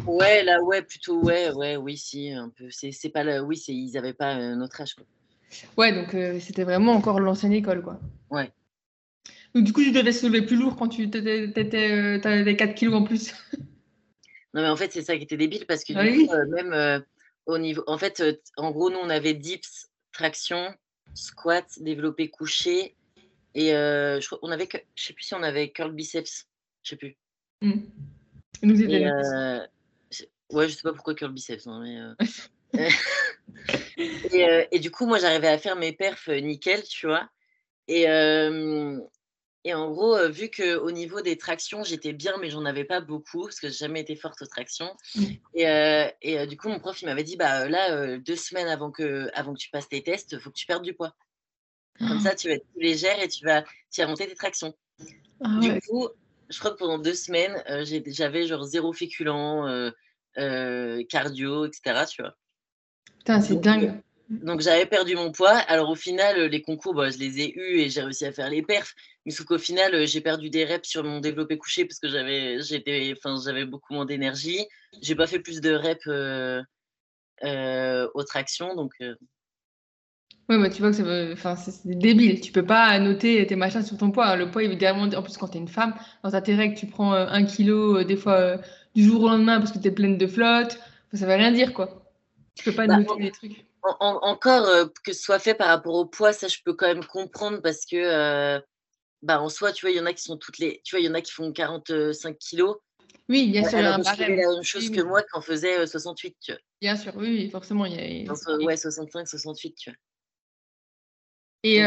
[0.06, 2.66] Ouais, là, ouais, plutôt, ouais, ouais, oui, si, un peu.
[2.70, 5.04] C'est pas là, oui, ils n'avaient pas notre âge, quoi.
[5.76, 7.98] Ouais, donc euh, c'était vraiment encore l'ancienne école, quoi.
[8.30, 8.50] Ouais.
[9.54, 13.04] Donc, du coup, tu devais soulever plus lourd quand tu étais, avais 4 kilos en
[13.04, 13.34] plus.
[14.54, 16.46] non, mais en fait, c'est ça qui était débile parce que du ah coup, euh,
[16.46, 17.00] même euh,
[17.46, 17.82] au niveau.
[17.88, 18.22] En fait,
[18.56, 20.72] en gros, nous, on avait dips, traction,
[21.12, 22.96] squat, développé couché.
[23.56, 26.46] Et je crois, on avait, je sais plus si on avait curl biceps,
[26.82, 27.16] je sais plus.
[27.60, 27.80] Mmh.
[28.62, 29.06] Nous et,
[30.52, 32.26] ouais, je sais pas pourquoi curl biceps, hein, mais.
[33.96, 37.28] et, et, du coup, moi, j'arrivais à faire mes perfs nickel, tu vois.
[37.88, 38.06] Et,
[39.64, 43.44] et en gros, vu qu'au niveau des tractions, j'étais bien, mais j'en avais pas beaucoup,
[43.44, 44.94] parce que j'ai jamais été forte aux tractions.
[45.14, 45.22] Mmh.
[45.54, 49.30] Et, et du coup, mon prof, il m'avait dit, bah là, deux semaines avant que,
[49.34, 51.14] avant que tu passes tes tests, il faut que tu perdes du poids.
[51.98, 54.74] Comme ça, tu vas être plus légère et tu vas, tu vas monter tes tractions.
[55.40, 56.08] Ah du coup,
[56.48, 57.62] je crois que pendant deux semaines,
[58.06, 59.92] j'avais genre zéro féculent,
[61.08, 62.04] cardio, etc.
[62.10, 62.36] Tu vois.
[63.18, 64.02] Putain, c'est dingue.
[64.30, 65.56] Donc j'avais perdu mon poids.
[65.68, 68.48] Alors au final, les concours, bah, je les ai eus et j'ai réussi à faire
[68.48, 68.94] les perfs.
[69.24, 72.60] Mais sauf qu'au final, j'ai perdu des reps sur mon développé couché parce que j'avais,
[72.60, 74.66] j'étais, enfin, j'avais beaucoup moins d'énergie.
[75.02, 76.62] J'ai pas fait plus de reps euh,
[78.14, 78.92] aux tractions, donc.
[80.48, 82.40] Oui, bah, tu vois que enfin, c'est débile.
[82.40, 84.36] Tu peux pas noter tes machins sur ton poids.
[84.36, 87.12] Le poids, évidemment, en plus, quand tu es une femme, dans ta règles, tu prends
[87.12, 88.58] un kilo, des fois
[88.94, 90.78] du jour au lendemain parce que tu es pleine de flotte.
[91.12, 92.12] Ça veut rien dire, quoi.
[92.54, 93.64] Tu peux pas bah, noter les trucs
[94.00, 97.60] encore que ce soit fait par rapport au poids, ça je peux quand même comprendre
[97.62, 98.60] parce que
[99.22, 100.82] bah, en soi, tu vois, il y en a qui sont toutes les.
[100.84, 102.76] Tu vois, il y en a qui font 45 kilos.
[103.30, 103.78] Oui, bien sûr.
[103.78, 106.60] Elle a la même chose que moi en faisait 68, tu vois.
[106.82, 107.86] Bien sûr, oui, forcément.
[107.86, 108.32] Il y a...
[108.58, 109.96] Ouais, 65, 68, tu vois.
[111.62, 111.78] Et,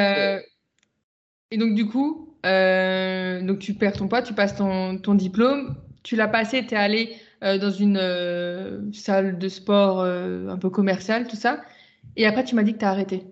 [1.51, 6.15] et donc, du coup, donc tu perds ton poids, tu passes ton, ton diplôme, tu
[6.15, 11.61] l'as passé, tu es allé dans une salle de sport un peu commerciale, tout ça.
[12.15, 13.23] Et après, tu m'as dit que tu as arrêté.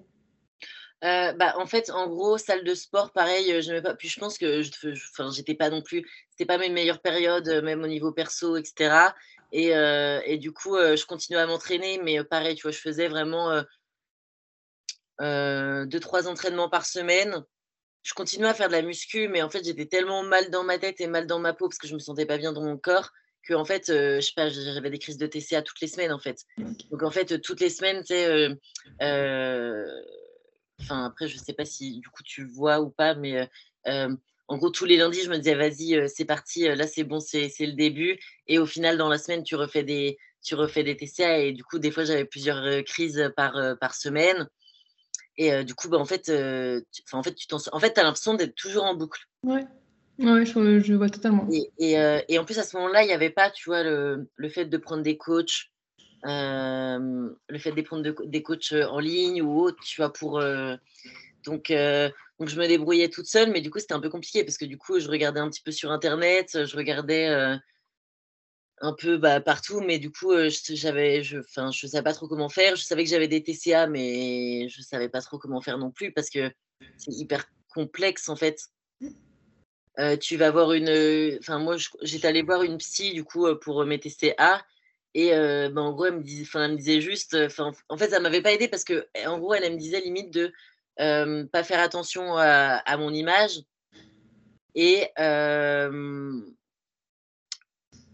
[1.03, 3.95] Euh, bah, en fait, en gros, salle de sport, pareil, euh, je pas.
[3.95, 4.61] Puis je pense que
[5.31, 6.03] j'étais pas non plus.
[6.31, 9.13] C'était pas mes meilleures périodes, euh, même au niveau perso, etc.
[9.51, 13.63] Et, et du coup, je continuais à m'entraîner, mais pareil, tu vois, je faisais vraiment
[15.21, 17.41] deux, trois entraînements par semaine.
[18.03, 20.77] Je continuais à faire de la muscu, mais en fait, j'étais tellement mal dans ma
[20.77, 22.77] tête et mal dans ma peau parce que je me sentais pas bien dans mon
[22.77, 23.11] corps
[23.47, 26.19] que en fait, je sais pas, j'avais des crises de TCA toutes les semaines en
[26.19, 26.45] fait.
[26.91, 28.49] Donc en fait, toutes les semaines, tu sais,
[30.81, 33.49] enfin après, je sais pas si du coup tu vois ou pas, mais
[34.47, 37.49] en gros, tous les lundis, je me disais, vas-y, c'est parti, là c'est bon, c'est
[37.59, 38.19] le début.
[38.47, 41.63] Et au final, dans la semaine, tu refais des, tu refais des TCA et du
[41.63, 44.47] coup, des fois, j'avais plusieurs crises par, par semaine.
[45.37, 46.29] Et du coup, bah, en fait,
[47.11, 49.21] en fait, tu en fait, as l'impression d'être toujours en boucle.
[49.43, 49.65] Ouais.
[50.17, 51.47] Oui, je, vois totalement.
[51.51, 54.29] Et, euh, et, en plus, à ce moment-là, il n'y avait pas, tu vois, le,
[54.35, 55.71] le, fait de prendre des coachs,
[56.25, 60.41] euh, le fait de prendre des coachs euh, en ligne ou autre, tu vois, pour.
[61.45, 61.73] donc,
[62.39, 64.65] donc, je me débrouillais toute seule, mais du coup, c'était un peu compliqué parce que
[64.65, 67.27] du coup, je regardais un petit peu sur Internet, je regardais
[68.81, 72.49] un peu bah, partout, mais du coup, j'avais, je, enfin, je savais pas trop comment
[72.49, 72.75] faire.
[72.75, 76.11] Je savais que j'avais des TCA, mais je savais pas trop comment faire non plus
[76.11, 76.51] parce que
[76.97, 78.69] c'est hyper complexe en fait
[80.19, 81.37] tu vas voir une.
[81.39, 84.65] Enfin, moi, j'étais allée voir une psy, du coup, pour mes TCA.
[85.13, 87.37] Et ben, en gros, elle me, disait, elle me disait juste.
[87.89, 90.31] En fait, ça ne m'avait pas aidé parce que, en gros, elle, me disait limite
[90.31, 90.51] de
[90.99, 93.61] ne pas faire attention à, mon image.
[94.75, 95.07] Et,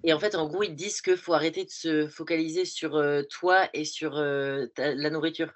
[0.03, 3.67] et en fait, en gros, ils disent qu'il faut arrêter de se focaliser sur toi
[3.73, 5.51] et sur la nourriture.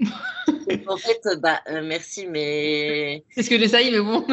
[0.86, 3.24] en fait, bah, merci, mais.
[3.30, 4.26] C'est ce que j'essaye, mais bon?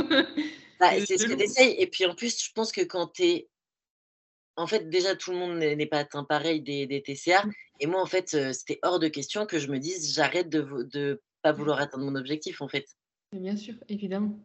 [0.81, 3.49] Bah, c'est ce que Et puis en plus, je pense que quand tu es.
[4.57, 7.45] En fait, déjà, tout le monde n'est pas atteint pareil des, des TCA.
[7.45, 7.51] Mmh.
[7.79, 11.21] Et moi, en fait, c'était hors de question que je me dise j'arrête de ne
[11.43, 12.85] pas vouloir atteindre mon objectif, en fait.
[13.31, 14.37] Bien sûr, évidemment.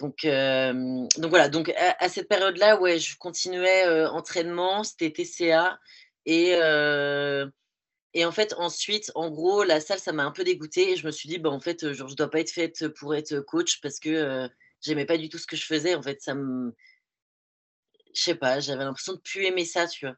[0.00, 5.78] Donc, donc voilà, donc à, cette période-là, ouais, je continuais entraînement, c'était TCA.
[6.24, 6.52] Et,
[8.14, 10.92] et en fait, ensuite, en gros, la salle, ça m'a un peu dégoûté.
[10.92, 12.88] Et je me suis dit, bah, en fait, genre, je ne dois pas être faite
[12.88, 14.48] pour être coach parce que
[14.82, 15.94] j'aimais pas du tout ce que je faisais.
[15.94, 16.74] En fait, ça me.
[18.14, 20.16] Je sais pas, j'avais l'impression de plus aimer ça, tu vois.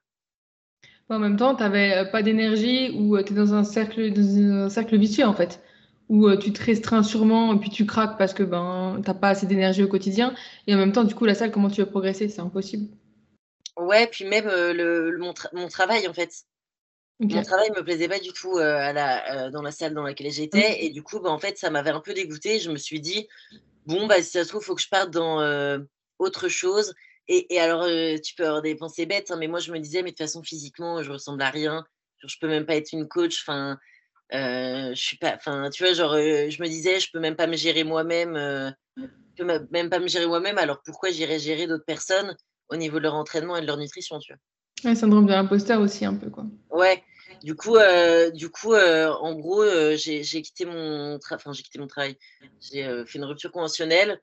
[1.09, 4.71] En même temps, tu n'avais pas d'énergie ou tu es dans un cercle, dans un
[4.71, 5.63] cercle vicieux, en fait.
[6.09, 9.47] où tu te restreins sûrement et puis tu craques parce que ben t'as pas assez
[9.47, 10.35] d'énergie au quotidien
[10.67, 12.29] et en même temps du coup la salle comment tu veux progresser?
[12.29, 12.89] C'est impossible
[13.79, 16.31] ouais puis même le, mon, mon, travail en fait
[17.21, 20.85] mon travail me plaisait pas du tout à la, dans la salle dans laquelle j'étais
[20.85, 23.27] et du coup bah, en fait ça m'avait un peu dégoûté je me suis dit
[23.87, 25.41] bon bah si ça se trouve faut que je parte dans
[26.19, 26.95] autre chose.
[27.27, 27.87] Et, et alors
[28.23, 30.27] tu peux avoir des pensées bêtes hein, mais moi je me disais mais de toute
[30.27, 31.85] façon physiquement je ressemble à rien.
[32.19, 33.43] Genre, je peux même pas être une coach.
[33.43, 33.79] Enfin
[34.33, 37.57] je suis pas, enfin, tu vois, genre, je me disais, je peux même pas me
[37.57, 38.35] gérer moi-même,
[38.97, 39.05] je
[39.37, 42.37] peux même pas me gérer moi-même, alors pourquoi j'irais gérer d'autres personnes
[42.69, 44.91] au niveau de leur entraînement et de leur nutrition, tu vois?
[44.91, 46.47] Ouais, syndrome de l'imposteur aussi, un peu, quoi.
[46.71, 47.03] Ouais,
[47.43, 47.77] du coup,
[48.35, 49.65] du coup en gros,
[49.97, 52.17] j'ai quitté, mon enfin, j'ai quitté mon travail.
[52.61, 54.21] J'ai fait une rupture conventionnelle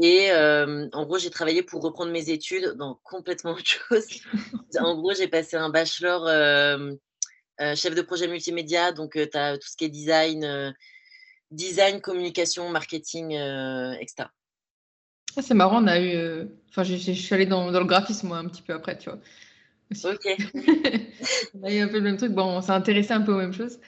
[0.00, 4.06] et en gros, j'ai travaillé pour reprendre mes études dans complètement autre chose.
[4.78, 6.94] en gros, j'ai passé un bachelor euh,
[7.74, 10.74] chef de projet multimédia, donc tu as tout ce qui est design,
[11.50, 13.32] design, communication, marketing,
[14.00, 14.28] etc.
[15.36, 16.46] Ah, c'est marrant, on a eu.
[16.68, 19.18] Enfin, je suis allée dans, le graphisme, un petit peu après, tu vois.
[20.04, 20.26] Ok.
[21.54, 22.32] on a eu un peu le même truc.
[22.32, 23.78] Bon, on s'est intéressé un peu aux mêmes choses.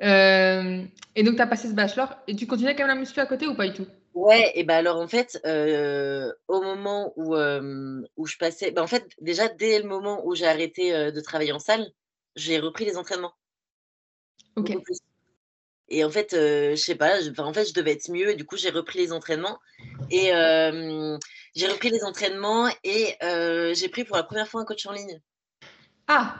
[0.00, 2.16] et donc, tu as passé ce bachelor.
[2.26, 3.86] Et tu continuais quand même la muscu à côté ou pas du tout?
[4.14, 5.38] Ouais, et ben alors en fait,
[6.48, 10.46] au moment où, où je passais, ben en fait, déjà dès le moment où j'ai
[10.46, 11.86] arrêté de travailler en salle,
[12.34, 13.34] j'ai repris les entraînements.
[14.56, 14.72] Ok.
[15.88, 18.30] Et en fait, je sais pas, je, en fait, je devais être mieux.
[18.30, 19.58] Et du coup, j'ai repris les entraînements.
[20.10, 20.30] Et
[21.54, 23.16] j'ai repris les entraînements et
[23.74, 25.20] j'ai pris pour la première fois un coach en ligne.
[26.08, 26.36] Ah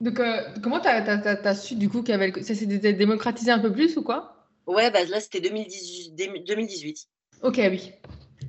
[0.00, 0.20] Donc,
[0.62, 4.48] comment tu as, su du coup que ça s'est démocratisé un peu plus ou quoi?
[4.66, 7.08] Ouais, bah, là, c'était 2018, 2018.
[7.42, 7.92] Ok, oui.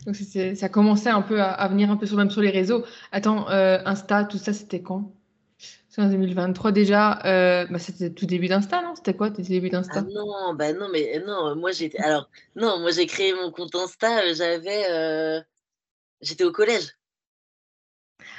[0.06, 2.86] Donc, ça commençait un peu à, venir un peu sur, même sur les réseaux.
[3.12, 5.14] Attends, Insta, tout ça, c'était quand?
[6.00, 8.94] En 2023 déjà, euh, bah, c'était tout début d'Insta, non?
[8.96, 9.94] C'était quoi tes débuts d'Insta?
[9.98, 11.98] Ah Non, bah non, mais non, moi j'étais.
[11.98, 14.92] Alors, non, moi j'ai créé mon compte Insta, euh, j'avais.
[14.92, 15.42] Euh,
[16.22, 16.96] j'étais au collège.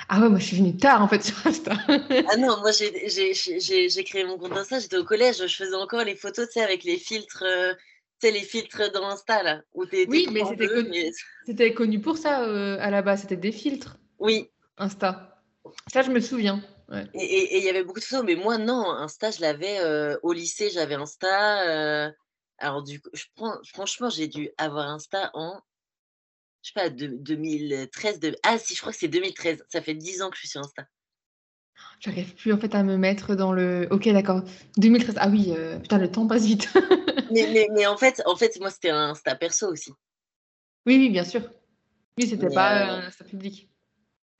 [0.08, 1.72] Ah ouais, moi je suis venue tard en fait sur Insta.
[1.88, 6.16] ah non, moi j'ai créé mon compte Insta, j'étais au collège, je faisais encore les
[6.16, 7.44] photos, tu sais, avec les filtres,
[8.20, 9.62] tu sais, les filtres dans Insta là.
[9.74, 13.98] Où oui, mais c'était connu, connu, pour ça à la base, c'était des filtres.
[14.18, 14.50] Oui.
[14.78, 15.42] Insta.
[15.92, 16.62] Ça, je me souviens.
[17.12, 19.78] Et il y avait beaucoup de photos, mais moi, non, Insta, je l'avais
[20.22, 22.12] au lycée, j'avais Insta.
[22.58, 25.60] alors, du coup, je prends, franchement, j'ai dû avoir Insta en,
[26.68, 28.20] je sais pas, de, 2013.
[28.20, 29.64] De, ah, si, je crois que c'est 2013.
[29.68, 30.84] Ça fait 10 ans que je suis sur Insta.
[32.00, 33.88] J'arrive plus en fait à me mettre dans le.
[33.90, 34.42] Ok, d'accord.
[34.76, 35.16] 2013.
[35.18, 36.68] Ah oui, putain, le temps passe vite.
[37.32, 39.92] mais, mais, en fait, en fait, moi, c'était un Insta perso aussi.
[40.86, 41.42] Oui, oui, bien sûr.
[42.18, 43.68] Oui, c'était pas un Insta public.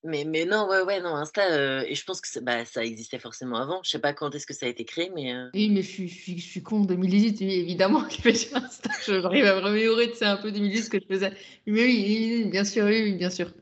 [0.09, 3.59] Mais, mais non, ouais, ouais, non, Insta, et je pense que bah, ça existait forcément
[3.59, 3.83] avant.
[3.85, 5.35] Je sais pas quand est-ce que ça a été créé, mais.
[5.53, 8.55] Oui, mais je suis, je suis, je suis con, 2018, oui, évidemment que je fais
[8.57, 8.91] Insta.
[9.07, 11.33] J'arrive à me remémorer, c'est un peu 2018 ce que je faisais.
[11.67, 13.53] Mais oui, bien sûr, oui, bien sûr.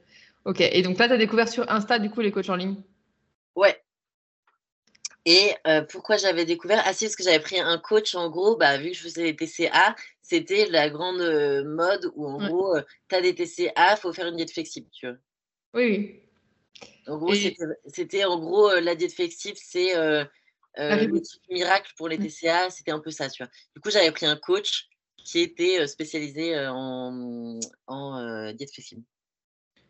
[0.45, 2.77] Ok, et donc là, tu as découvert sur Insta, du coup, les coachs en ligne?
[3.57, 3.83] Ouais.
[5.25, 5.51] Et
[5.91, 6.81] pourquoi j'avais découvert?
[6.87, 9.33] Ah, si, parce que j'avais pris un coach, en gros, bah, vu que je faisais
[9.33, 11.19] des TCA, c'était la grande
[11.67, 12.77] mode où, en gros,
[13.09, 15.17] tu as des TCA, il faut faire une diète flexible, tu vois.
[15.75, 16.23] Oui, oui.
[17.07, 17.35] En gros,
[17.87, 20.25] c'était en gros la diète flexible, c'est euh,
[20.77, 23.51] le miracle pour les TCA, c'était un peu ça, tu vois.
[23.75, 29.03] Du coup, j'avais pris un coach qui était spécialisé en, en diète flexible.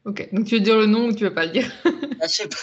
[0.04, 1.72] Ok, donc tu veux dire le nom ou tu veux pas le dire?
[2.20, 2.56] Ah, Je sais pas.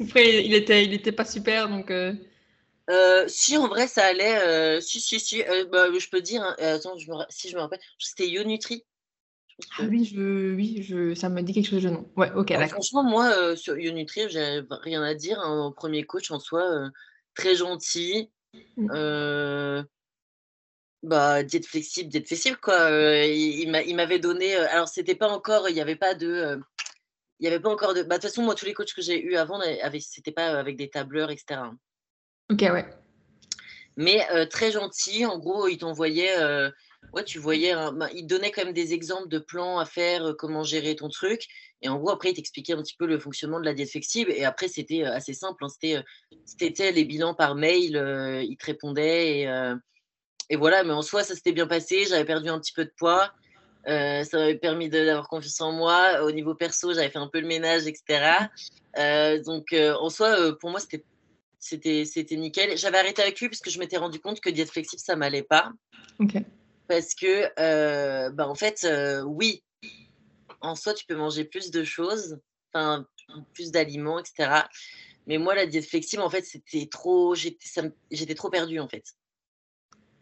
[0.00, 1.92] Après, il était, il était pas super, donc.
[3.28, 6.42] si en vrai ça allait, si si si, bah, je peux dire.
[6.42, 8.28] Hein, attends, je me, si je me rappelle, c'était
[9.58, 9.84] YoNutri.
[9.84, 12.10] Ah oui, je, oui je, ça me dit quelque chose de non.
[12.16, 12.68] Ouais, ok, d'accord.
[12.70, 15.40] Franchement, moi, sur Unitri, j'ai rien à dire.
[15.40, 16.90] Un premier coach en soi,
[17.34, 18.30] très gentil.
[18.76, 19.82] Mmh.
[21.02, 22.90] bah, diète flexible, diète flexible, quoi.
[22.90, 24.54] il il m'avait donné.
[24.56, 25.68] alors, c'était pas encore.
[25.68, 26.60] Il n'y avait pas de.
[27.40, 28.02] il y avait pas encore de.
[28.02, 29.60] Bah, de toute façon, moi, tous les coachs que j'ai eu avant,
[30.00, 31.60] c'était pas avec des tableurs, etc.
[31.62, 31.78] Hein.
[32.50, 32.86] Ok, ouais.
[33.96, 35.24] Mais très gentil.
[35.24, 36.36] En gros, il t'envoyait
[37.12, 40.64] ouais, tu voyais, bah, il donnait quand même des exemples de plans à faire, comment
[40.64, 41.46] gérer ton truc.
[41.82, 44.32] Et en gros, après, il t'expliquait un petit peu le fonctionnement de la diète flexible.
[44.32, 45.64] Et après, c'était assez simple.
[45.64, 46.02] Hein,
[46.44, 47.96] c'était, les bilans par mail,
[48.48, 49.46] il te répondait.
[50.50, 52.04] Et, voilà, mais en soi, ça s'était bien passé.
[52.08, 53.32] J'avais perdu un petit peu de poids.
[53.86, 56.22] ça m'avait permis d'avoir confiance en moi.
[56.22, 58.48] Au niveau perso, j'avais fait un peu le ménage, etc.
[59.44, 62.76] donc, en soi, pour moi, c'était nickel.
[62.78, 65.42] J'avais arrêté avec lui parce que je m'étais rendu compte que diète flexible ça m'allait
[65.42, 65.70] pas.
[66.18, 66.36] Ok
[66.88, 68.86] parce que, bah, en fait,
[69.26, 69.62] oui,
[70.60, 72.38] en soi, tu peux manger plus de choses,
[72.72, 73.06] enfin,
[73.52, 74.68] plus d'aliments, etc.
[75.26, 79.04] Mais moi, la diète flexible, en fait, c'était trop, j'étais trop perdue, en fait.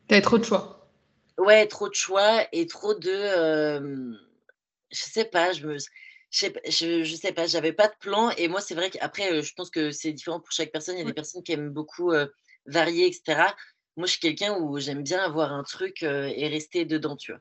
[0.09, 0.91] T'avais trop de choix.
[1.39, 3.11] Ouais, trop de choix et trop de.
[3.11, 4.15] euh,
[4.91, 5.79] je sais pas, je me.
[5.79, 8.31] Je sais, pas- je, je sais pas, j'avais pas de plan.
[8.31, 10.97] Et moi, c'est vrai qu'après, euh, je pense que c'est différent pour chaque personne.
[10.97, 12.27] Il y a des personnes qui aiment beaucoup euh,
[12.67, 13.55] varier, etc.
[13.97, 17.33] Moi, je suis quelqu'un où j'aime bien avoir un truc euh, et rester dedans, tu
[17.33, 17.41] vois.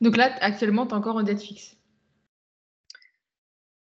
[0.00, 1.76] Donc là, actuellement, t'es encore en date fixe?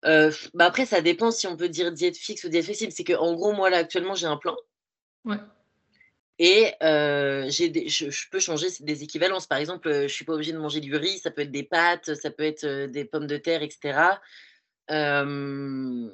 [0.05, 2.91] Euh, bah après, ça dépend si on peut dire diète fixe ou diète flexible.
[2.91, 4.55] C'est que en gros, moi, là, actuellement, j'ai un plan.
[5.25, 5.37] Ouais.
[6.37, 9.45] Et euh, des- je, je peux changer des équivalences.
[9.45, 12.15] Par exemple, je suis pas obligée de manger du riz, ça peut être des pâtes,
[12.15, 14.21] ça peut être des pommes de terre, etc.
[14.89, 16.09] Euh,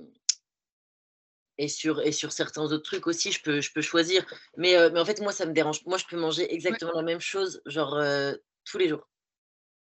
[1.58, 4.26] et, sur, et sur certains autres trucs aussi, je peux, je peux choisir.
[4.58, 5.86] Mais, euh, mais en fait, moi, ça me dérange.
[5.86, 8.34] Moi, je peux manger exactement la même chose, genre euh,
[8.66, 9.08] tous les jours.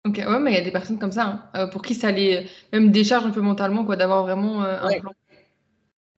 [0.05, 2.11] Ok, ouais, mais il y a des personnes comme ça, hein, euh, pour qui ça
[2.11, 5.11] les même décharge un peu mentalement, quoi, d'avoir vraiment euh, un plan.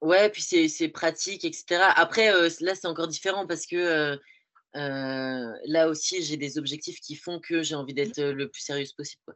[0.01, 1.81] Ouais, puis c'est c'est pratique, etc.
[1.95, 4.17] Après, là, c'est encore différent parce que
[4.73, 8.93] là aussi, j'ai des objectifs qui font que j'ai envie d'être euh, le plus sérieuse
[8.93, 9.21] possible.
[9.25, 9.35] quoi.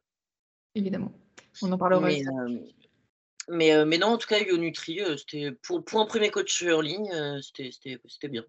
[0.75, 1.13] Évidemment.
[1.62, 2.08] On en parlera.
[2.08, 2.21] Mais,
[3.49, 6.63] mais, euh, mais non, en tout cas, YoNutri, euh, c'était pour, pour un premier coach
[6.63, 8.43] en ligne, euh, c'était bien.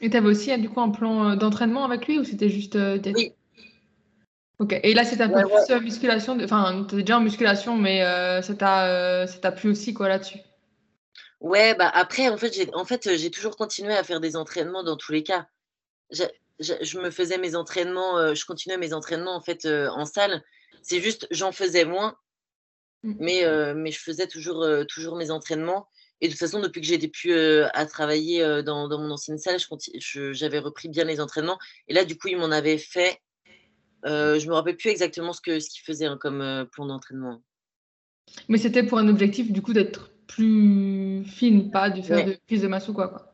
[0.00, 2.76] Et t'avais aussi euh, du coup un plan euh, d'entraînement avec lui ou c'était juste
[3.14, 3.32] Oui.
[4.58, 7.20] Ok, et là c'était un Ouais, peu plus euh, musculation, de- enfin t'étais déjà en
[7.20, 8.00] musculation, mais
[8.42, 10.38] ça t'a plu aussi quoi là-dessus?
[11.40, 14.96] Ouais, bah après, en fait, j'ai en fait, toujours continué à faire des entraînements dans
[14.96, 15.46] tous les cas.
[16.10, 20.42] J'ai- j'ai- je me faisais mes entraînements, je continuais mes entraînements en fait en salle.
[20.82, 22.16] C'est juste, j'en faisais moins,
[23.06, 23.14] Mm.
[23.20, 25.88] mais, euh, mais je faisais toujours, euh, toujours mes entraînements.
[26.20, 29.10] Et de toute façon, depuis que j'étais plus euh, à travailler euh, dans, dans mon
[29.10, 29.58] ancienne salle,
[30.32, 31.58] j'avais repris bien les entraînements.
[31.88, 33.20] Et là, du coup, ils m'en avaient fait.
[34.06, 37.40] euh, je me rappelle plus exactement ce que ce qu'ils faisaient hein, comme plan d'entraînement.
[38.48, 42.24] Mais c'était pour un objectif du coup d'être plus fine, pas de faire Ouais.
[42.24, 43.32] de prise de masse ou quoi, quoi.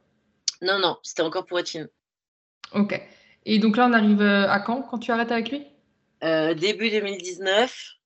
[0.60, 1.88] Non, non, c'était encore pour être fine.
[2.74, 3.00] Ok.
[3.46, 5.66] Et donc là on arrive à quand quand tu arrêtes avec lui?
[6.20, 7.96] Début 2019.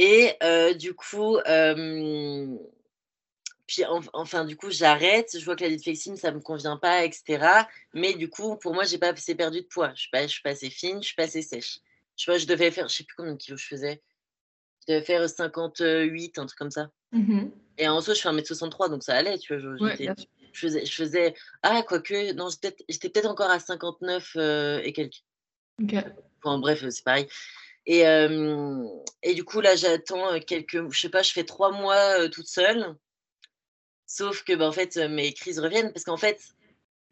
[0.00, 2.56] Et euh, du coup, euh,
[3.66, 5.36] puis en- enfin, du coup, j'arrête.
[5.38, 7.44] Je vois que la diète flexible, ça me convient pas, etc.
[7.92, 9.92] Mais du coup, pour moi, j'ai pas assez perdu de poids.
[9.94, 11.80] Je suis pas, je suis pas assez fine, je suis pas assez sèche.
[12.16, 14.00] Je pas, je devais faire, je sais plus combien de kilos je faisais.
[14.86, 16.90] Je devais faire 58, un truc comme ça.
[17.12, 17.50] Mhm.
[17.76, 19.62] Et en soi, je fais 1m63, donc ça allait, tu vois.
[19.62, 19.96] je- Ouais,
[20.52, 24.80] je faisais, je faisais, ah, quoique, non, j'étais peut-être- j'étais peut-être encore à 59 euh,
[24.82, 25.22] et quelques.
[25.82, 25.94] Ok.
[26.42, 27.28] Enfin, bref, c'est pareil.
[27.90, 28.84] Et, euh,
[29.22, 30.92] et du coup, là, j'attends euh, quelques.
[30.92, 32.94] Je sais pas, je fais trois mois euh, toute seule.
[34.06, 35.90] Sauf que, bah, en fait, mes crises reviennent.
[35.92, 36.38] Parce qu'en fait,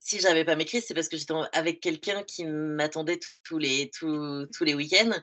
[0.01, 3.91] si j'avais pas mes crises, c'est parce que j'étais avec quelqu'un qui m'attendait tous les,
[3.91, 5.19] tous, tous les week-ends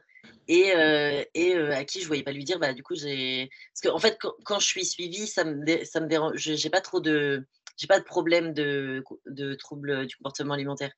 [0.48, 3.48] et, euh, et euh, à qui je voyais pas lui dire, bah, du coup, j'ai.
[3.74, 6.36] Parce qu'en en fait, quand, quand je suis suivie, ça me, dé- ça me dérange.
[6.36, 7.46] J'ai pas trop de.
[7.78, 10.92] J'ai pas de problème de, de troubles du comportement alimentaire.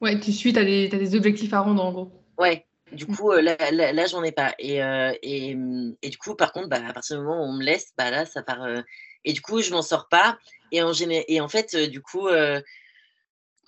[0.00, 2.12] Ouais, tu suis, t'as des, t'as des objectifs à rendre en gros.
[2.38, 4.54] Ouais, du coup, euh, là, là, là, j'en ai pas.
[4.58, 7.46] Et, euh, et, mmh, et du coup, par contre, bah, à partir du moment où
[7.48, 8.62] on me laisse, bah, là, ça part.
[8.62, 8.80] euh,
[9.24, 10.38] Et du coup, je m'en sors pas.
[10.72, 12.62] Et en, et en fait, euh, du coup, je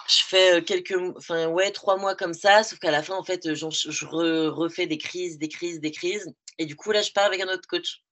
[0.09, 0.95] fais quelques.
[1.17, 2.63] Enfin, ouais, trois mois comme ça.
[2.63, 6.33] Sauf qu'à la fin, en fait, je re- refais des crises, des crises, des crises.
[6.59, 8.03] Et du coup, là, je pars avec un autre coach.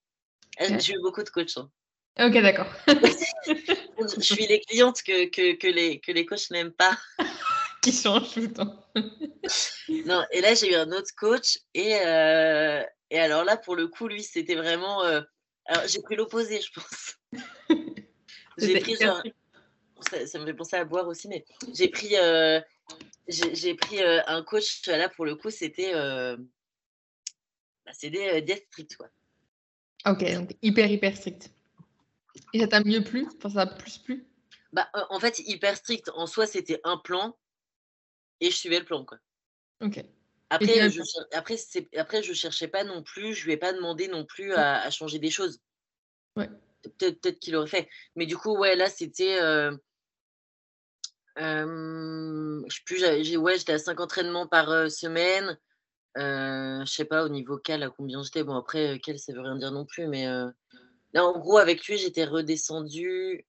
[0.58, 0.80] Ah, Ok.
[0.80, 1.56] J'ai eu beaucoup de coachs.
[1.56, 1.70] hein.
[2.18, 2.66] Ok, d'accord.
[2.88, 6.96] Je suis les clientes que, que, que, les, que les coachs n'aiment pas.
[7.86, 8.84] Qui change tout le temps.
[10.06, 11.58] Non, et là, j'ai eu un autre coach.
[11.72, 15.04] Et, euh, et alors là, pour le coup, lui, c'était vraiment.
[15.04, 15.20] euh,
[15.66, 17.14] alors, j'ai pris l'opposé, je pense.
[18.58, 19.22] J'ai pris genre.
[20.10, 21.44] Ça, ça me fait penser à boire aussi, mais
[21.74, 22.58] j'ai pris, euh,
[23.28, 24.84] j'ai pris euh, un coach.
[24.86, 29.08] Là, pour le coup, c'était bah, c'était diète stricte, quoi.
[30.06, 31.50] Ok, donc hyper, hyper strict.
[32.54, 33.28] Et ça t'a mieux plu?
[33.36, 34.26] Enfin, ça t'a plus plu?
[34.72, 36.10] Bah, en fait, hyper strict.
[36.14, 37.36] En soi, c'était un plan
[38.40, 39.18] et je suivais le plan, quoi.
[39.80, 40.04] Ok.
[40.48, 41.56] Après, je, après,
[41.96, 44.90] après, je cherchais pas non plus, je lui ai pas demandé non plus à, à
[44.90, 45.60] changer des choses.
[46.36, 46.48] Ouais.
[46.82, 47.88] Peut-être peut qu'il aurait fait.
[48.14, 49.40] Mais du coup, ouais, là, c'était.
[49.40, 49.76] Euh,
[51.38, 55.58] euh, je sais plus, j'ai- ouais, j'étais à 5 entraînements par euh, semaine.
[56.16, 58.44] Je sais pas au niveau cal à combien j'étais.
[58.44, 60.06] Bon, après, cal, ça veut rien dire non plus.
[60.06, 60.26] Mais
[61.12, 63.44] là, en gros, avec lui, j'étais redescendue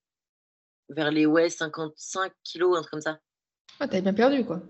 [0.90, 3.20] vers les ouais, 55 kilos, un truc comme ça.
[3.80, 4.60] Ah, t'avais bien perdu, quoi.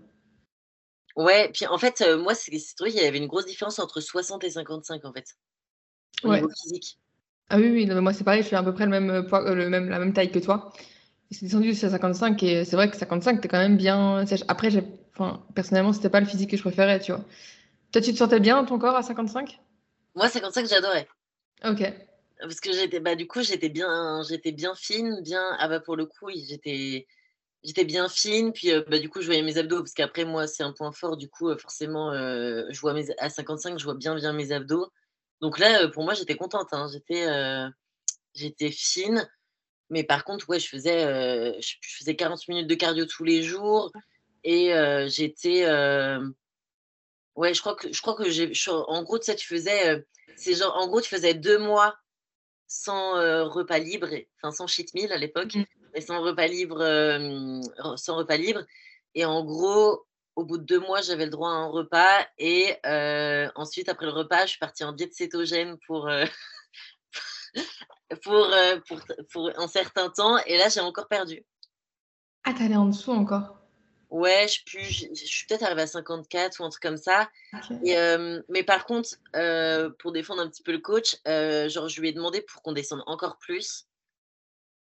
[1.19, 3.77] Ouais, puis en fait, euh, moi, c'est c'est vrai qu'il y avait une grosse différence
[3.79, 5.35] entre 60 et 55, en fait,
[6.23, 6.37] au Ouais.
[6.37, 6.97] niveau physique.
[7.49, 9.09] Ah oui, oui, non, mais moi c'est pareil, je fais à peu près le même
[9.09, 10.71] euh, poids, euh, le même, la même taille que toi.
[11.31, 14.23] C'est descendu aussi à 55 et c'est vrai que 55, t'es quand même bien.
[14.47, 14.69] Après,
[15.13, 17.25] enfin, personnellement, c'était pas le physique que je préférais, tu vois.
[17.91, 19.59] Toi, tu te sentais bien dans ton corps à 55?
[20.15, 21.07] Moi, 55, j'adorais.
[21.63, 21.81] Ok.
[22.39, 25.43] Parce que j'étais, bah, du coup, j'étais bien, j'étais bien fine, bien.
[25.59, 27.07] Ah bah pour le coup, j'étais,
[27.63, 30.63] j'étais bien fine, puis bah, du coup, je voyais mes abdos, parce qu'après, moi, c'est
[30.63, 34.33] un point fort, du coup, forcément, je vois mes, à 55, je vois bien, bien
[34.33, 34.89] mes abdos.
[35.41, 36.87] Donc là, pour moi, j'étais contente, hein.
[36.91, 37.27] j'étais,
[38.33, 39.29] j'étais fine,
[39.89, 43.91] mais par contre, ouais, je faisais, je, faisais 40 minutes de cardio tous les jours,
[44.43, 44.71] et
[45.07, 45.65] j'étais,
[47.35, 50.05] ouais, je crois que, je crois que j'ai, en gros, sais, tu faisais,
[50.37, 51.95] c'est genre, en gros, tu faisais deux mois
[52.67, 53.13] sans
[53.49, 54.07] repas libre,
[54.37, 56.79] enfin sans cheat meal à l'époque, mmh et sans repas libre,
[57.95, 58.63] sans repas libre.
[59.15, 62.27] Et en gros, au bout de deux mois, j'avais le droit à un repas.
[62.37, 62.75] Et
[63.55, 66.09] ensuite, après le repas, je suis partie en diète cétogène pour,
[68.23, 68.47] pour,
[68.87, 68.99] pour,
[69.31, 70.37] pour, un certain temps.
[70.45, 71.43] Et là, j'ai encore perdu.
[72.43, 73.57] Ah, t'allais en dessous encore?
[74.09, 77.29] Ouais, je, je, suis peut-être arrivée à 54 ou un truc comme ça.
[77.83, 77.95] Et,
[78.49, 79.09] mais par contre,
[79.99, 83.03] pour défendre un petit peu le coach, genre, je lui ai demandé pour qu'on descende
[83.05, 83.88] encore plus.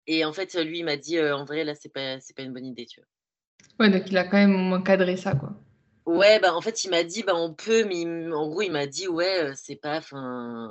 [0.06, 2.52] Et en fait, lui, il m'a dit, en vrai, là, c'est pas, c'est pas une
[2.52, 3.08] bonne idée, tu vois.
[3.80, 5.54] Ouais, donc il a quand même encadré ça, quoi.
[6.04, 8.86] Ouais, bah en fait, il m'a dit, bah on peut, mais en gros, il m'a
[8.86, 10.70] dit, ouais, c'est pas, enfin,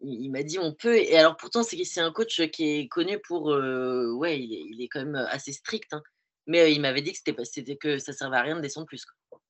[0.00, 0.96] il, m'a dit, on peut.
[0.96, 5.00] Et alors, pourtant, c'est, c'est un coach qui est connu pour, ouais, il est, quand
[5.04, 6.02] même assez strict, hein.
[6.46, 9.04] mais il m'avait dit que c'était, c'était que ça servait à rien de descendre plus.
[9.04, 9.40] Quoi.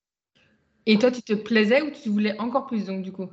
[0.86, 3.28] Et toi, tu te plaisais ou tu voulais encore plus, donc, du coup?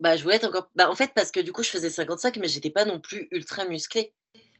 [0.00, 2.36] Bah, je voulais être encore bah, en fait, parce que du coup, je faisais 55,
[2.36, 4.12] mais j'étais pas non plus ultra musclée.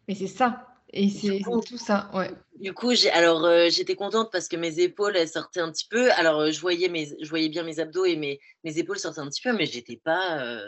[0.09, 2.31] Mais c'est ça et c'est tout ça, ouais.
[2.61, 6.13] Du coup, j'ai alors, j'étais contente parce que mes épaules, elles sortaient un petit peu.
[6.13, 9.29] Alors, je voyais mes je voyais bien mes abdos et mes mes épaules sortaient un
[9.29, 10.63] petit peu, mais j'étais pas,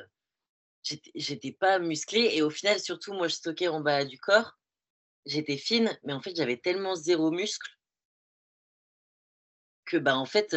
[0.83, 4.59] j'étais j'étais pas musclée et au final, surtout, moi, je stockais en bas du corps.
[5.25, 7.71] J'étais fine, mais en fait, j'avais tellement zéro muscle
[9.85, 10.53] que, bah, en fait,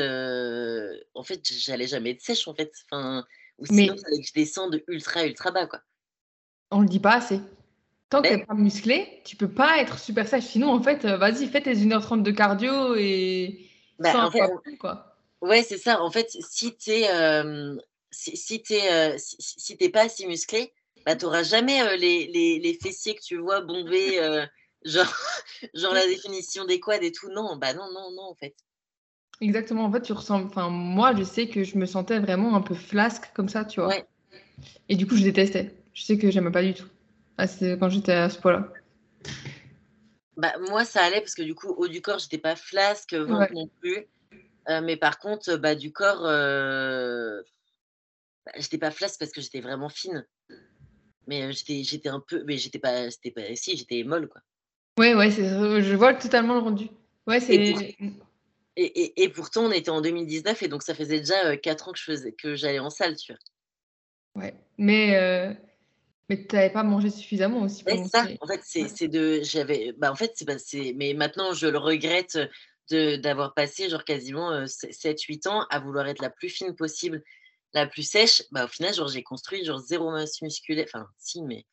[1.13, 2.73] en fait, j'allais jamais être sèche, en fait.
[2.89, 3.25] Enfin
[3.61, 5.81] ou sinon, il fallait que je descende ultra, ultra bas, quoi.
[6.71, 7.39] On le dit pas assez.
[8.09, 10.45] Tant que tu n'es pas musclé, tu peux pas être super sèche.
[10.45, 13.69] Sinon, en fait, euh, vas-y, fais tes 1h30 de cardio et.
[13.99, 14.49] Bah, en fait,
[14.79, 15.15] quoi.
[15.41, 16.01] Ouais, c'est ça.
[16.01, 17.77] En fait, si tu n'es euh,
[18.09, 20.73] si, si euh, si, si pas si musclé,
[21.05, 24.19] bah, tu n'auras jamais les, les, les, fessiers que tu vois bomber,
[24.83, 25.13] genre,
[25.73, 27.29] genre la définition des quads et tout.
[27.29, 28.55] Non, bah non, non, non, en fait.
[29.41, 29.85] Exactement.
[29.85, 30.45] En fait, tu ressembles.
[30.45, 33.81] Enfin, moi, je sais que je me sentais vraiment un peu flasque comme ça, tu
[33.81, 33.93] vois.
[34.87, 35.75] Et du coup, je détestais.
[35.93, 36.87] Je sais que j'aimais pas du tout.
[37.37, 38.71] Ah, c'est quand j'étais à ce point-là.
[40.37, 43.53] Bah, moi, ça allait parce que du coup, haut du corps, j'étais pas flasque, ventre
[43.53, 44.07] non plus.
[44.69, 47.41] Euh, mais par contre, bas du corps, euh...
[48.45, 50.25] bah, j'étais pas flasque parce que j'étais vraiment fine.
[51.27, 54.41] Mais euh, j'étais, j'étais un peu, mais j'étais pas, c'était pas, si, j'étais molle, quoi.
[54.99, 56.89] Ouais, ouais, je vois totalement le rendu.
[57.25, 57.95] Ouais, c'est.
[58.77, 62.05] Et, pourtant, on était en 2019 et donc ça faisait déjà 4 ans que je
[62.05, 64.43] faisais que j'allais en salle, tu vois.
[64.43, 65.57] Ouais, mais
[66.29, 67.83] mais tu n'avais pas mangé suffisamment aussi.
[67.85, 68.25] C'est ça.
[68.39, 72.39] En fait, c'est de j'avais bah en fait c'est mais maintenant je le regrette
[72.89, 77.21] de d'avoir passé genre quasiment 7 8 ans à vouloir être la plus fine possible,
[77.73, 78.43] la plus sèche.
[78.51, 81.65] Bah au final, genre j'ai construit genre zéro masse musculaire, enfin si mais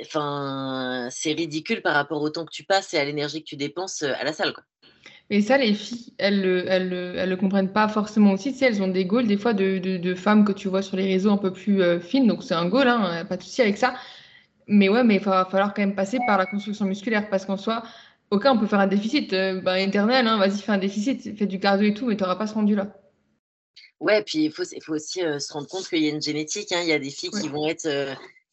[0.00, 3.56] enfin c'est ridicule par rapport au temps que tu passes et à l'énergie que tu
[3.56, 4.62] dépenses à la salle quoi.
[5.32, 8.52] Et ça, les filles, elles ne elles, elles le comprennent pas forcément aussi.
[8.52, 10.82] Tu sais, elles ont des goals, des fois, de, de, de femmes que tu vois
[10.82, 12.26] sur les réseaux un peu plus euh, fines.
[12.26, 13.94] Donc, c'est un goal, hein, pas de souci avec ça.
[14.66, 17.56] Mais ouais, mais il va falloir quand même passer par la construction musculaire parce qu'en
[17.56, 17.84] soi,
[18.30, 20.26] aucun, on peut faire un déficit euh, bah, éternel.
[20.26, 22.54] Hein, Vas-y, fais un déficit, fais du cardio et tout, mais tu n'auras pas ce
[22.54, 22.92] rendu-là.
[24.00, 26.22] Ouais, puis il faut, il faut aussi euh, se rendre compte qu'il y a une
[26.22, 26.72] génétique.
[26.72, 26.80] Hein.
[26.82, 27.86] Il y a des filles qui vont être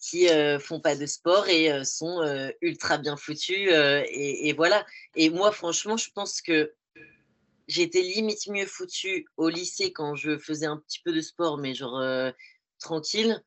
[0.08, 3.70] qui euh, font pas de sport et euh, sont euh, ultra bien foutus.
[3.70, 4.86] Et, voilà.
[5.16, 6.74] Et moi, franchement, je pense que
[7.68, 11.74] j'étais limite mieux foutue au lycée quand je faisais un petit peu de sport, mais
[11.74, 12.02] genre
[12.80, 13.42] tranquille,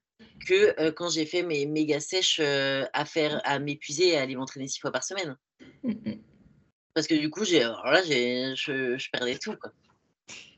[0.46, 4.68] que quand j'ai fait mes méga sèches à faire, à m'épuiser et à aller m'entraîner
[4.68, 5.36] six fois par semaine.
[6.92, 9.56] Parce que du coup, j'ai, alors là, j'ai, je, je, perdais tout.
[9.56, 9.72] Quoi.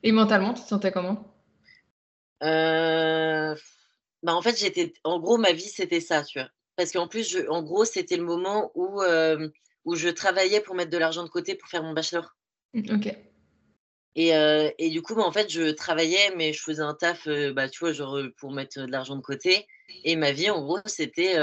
[0.02, 1.32] Et mentalement, tu te sentais comment?
[4.22, 6.48] Bah, en fait, j'étais en gros, ma vie, c'était ça, tu vois?
[6.76, 9.02] Parce qu'en plus, je en gros, c'était le moment où,
[9.84, 12.34] où je travaillais pour mettre de l'argent de côté pour faire mon bachelor.
[12.74, 13.16] Mmh, OK.
[14.14, 14.28] Et
[14.78, 17.80] et du coup, bah, en fait, je travaillais, mais je faisais un taf, bah, tu
[17.80, 19.66] vois, genre, pour mettre de l'argent de côté
[20.04, 21.34] et ma vie, en gros, c'était,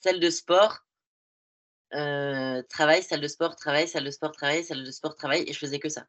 [0.00, 0.78] salle de sport,
[1.90, 5.58] travail, salle de sport, travail, salle de sport, travail, salle de sport, travail et je
[5.58, 6.06] faisais que ça.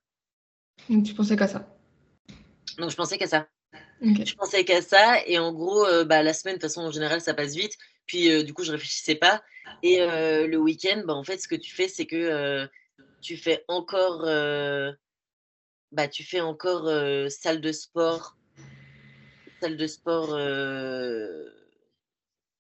[0.89, 1.67] Donc tu pensais qu'à ça?
[2.77, 3.47] Donc je pensais qu'à ça.
[4.01, 6.91] Je pensais qu'à ça et en gros, euh, bah, la semaine, de toute façon, en
[6.91, 7.77] général, ça passe vite.
[8.05, 9.43] Puis euh, du coup, je réfléchissais pas.
[9.83, 12.67] Et euh, le week-end, bah, en fait, ce que tu fais, c'est que
[13.21, 14.23] tu fais encore,
[15.91, 16.89] bah, tu fais encore
[17.29, 18.37] salle de sport,
[19.61, 20.29] salle de sport,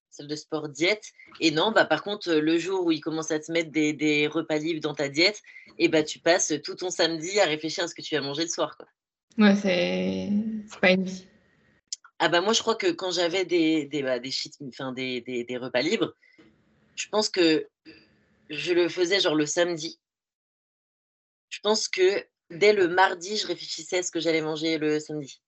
[0.09, 1.11] salle de sport diète.
[1.39, 4.57] Et non, bah, par contre, le jour où il commence à te mettre des, repas
[4.57, 5.41] libres dans ta diète,
[5.77, 8.43] et bah, tu passes tout ton samedi à réfléchir à ce que tu vas manger
[8.43, 8.75] le soir.
[8.75, 8.87] Quoi.
[9.37, 10.29] Ouais, c'est
[10.81, 11.25] pas une vie.
[12.19, 14.31] Ah bah moi, je crois que quand j'avais des, des, bah, des,
[14.95, 16.13] des, des, des, repas libres,
[16.95, 17.67] je pense que
[18.49, 19.99] je le faisais genre le samedi.
[21.49, 25.41] Je pense que dès le mardi, je réfléchissais à ce que j'allais manger le samedi.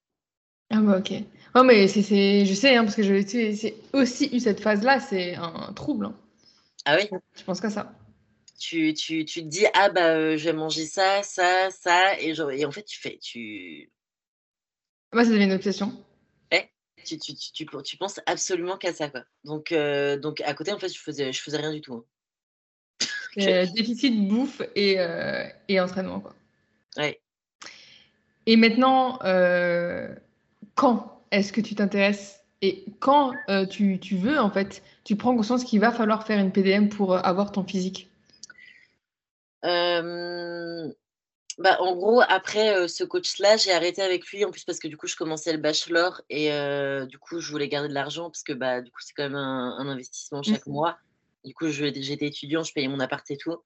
[0.70, 1.14] Ah bah ok.
[1.56, 5.74] Oh mais c'est, je sais, hein, parce que j'ai aussi eu cette phase-là, c'est un
[5.74, 6.06] trouble.
[6.06, 6.18] Hein.
[6.86, 7.10] Ah oui?
[7.36, 7.94] Je pense qu'à ça.
[8.62, 12.36] Tu, tu, tu, te dis, ah bah euh, je vais manger ça, ça, ça, et,
[12.36, 13.92] genre, et en fait tu fais, tu...
[15.12, 15.92] Moi ça devient une obsession.
[16.52, 16.70] Ouais,
[17.04, 19.24] tu, tu, tu, tu penses absolument qu'à ça, quoi.
[19.44, 21.96] Donc, euh, donc à côté, en fait, je faisais, je faisais rien du tout.
[21.96, 22.06] Hein.
[23.38, 24.98] Euh, déficit bouffe et,
[25.70, 26.36] et entraînement, quoi.
[26.98, 27.22] Ouais.
[28.46, 29.20] Et maintenant,
[30.76, 35.64] quand est-ce que tu t'intéresses et quand euh, tu, veux, en fait, tu prends conscience
[35.64, 38.08] qu'il va falloir faire une PDM pour euh, avoir ton physique?
[38.08, 38.11] euh,
[39.64, 40.88] bah,
[41.80, 45.08] En gros, après ce coach-là, j'ai arrêté avec lui, en plus parce que du coup,
[45.08, 46.50] je commençais le bachelor et
[47.08, 49.36] du coup, je voulais garder de l'argent parce que bah, du coup, c'est quand même
[49.36, 50.72] un, investissement chaque mmh.
[50.72, 50.98] mois.
[51.44, 53.58] Du coup, j'étais étudiant, je payais mon appart et tout.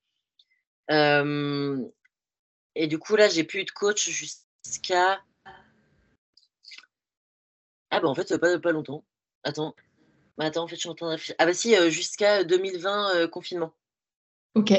[0.89, 5.21] et du coup, là, j'ai plus eu de coach jusqu'à
[7.91, 9.05] ah bah, en fait, pas pas longtemps.
[9.43, 9.73] Attends.
[10.37, 11.35] Bah, attends, en fait, je suis en train réfléchir.
[11.37, 13.73] Ah bah si, jusqu'à 2020, confinement.
[14.55, 14.73] OK.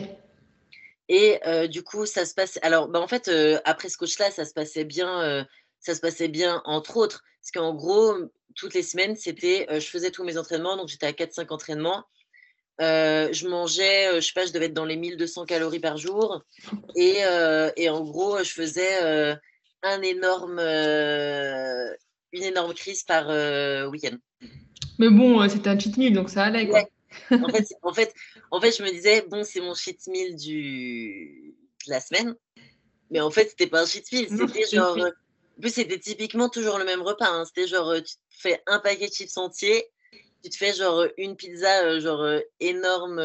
[1.09, 3.31] Et du coup, ça se passe alors, bah, en fait,
[3.65, 5.47] après ce coach-là, ça se passait bien,
[5.81, 7.23] ça se passait bien entre autres.
[7.41, 8.15] Parce qu'en gros,
[8.57, 12.05] toutes les semaines, c'était, je faisais tous mes entraînements, donc j'étais à 4-5 entraînements.
[12.81, 16.43] je mangeais, je sais pas, je devais être dans les 1200 calories par jour
[16.97, 17.19] et
[17.77, 19.37] et en gros, je faisais,
[19.83, 23.29] un énorme, une énorme crise par
[23.91, 24.17] week-end.
[24.99, 26.67] Mais bon, c'était un cheat meal, donc ça allait.
[26.69, 26.83] Quoi.
[27.31, 28.15] En, fait, en, fait,
[28.51, 31.55] en fait, je me disais, bon, c'est mon cheat meal du...
[31.87, 32.35] de la semaine.
[33.11, 34.29] Mais en fait, c'était pas un cheat meal.
[34.29, 34.97] C'était genre.
[34.99, 37.29] En plus, c'était typiquement toujours le même repas.
[37.29, 37.45] Hein.
[37.47, 39.87] C'était genre, tu te fais un paquet de chips entiers,
[40.43, 42.27] tu te fais genre une pizza euh, genre
[42.61, 43.17] énorme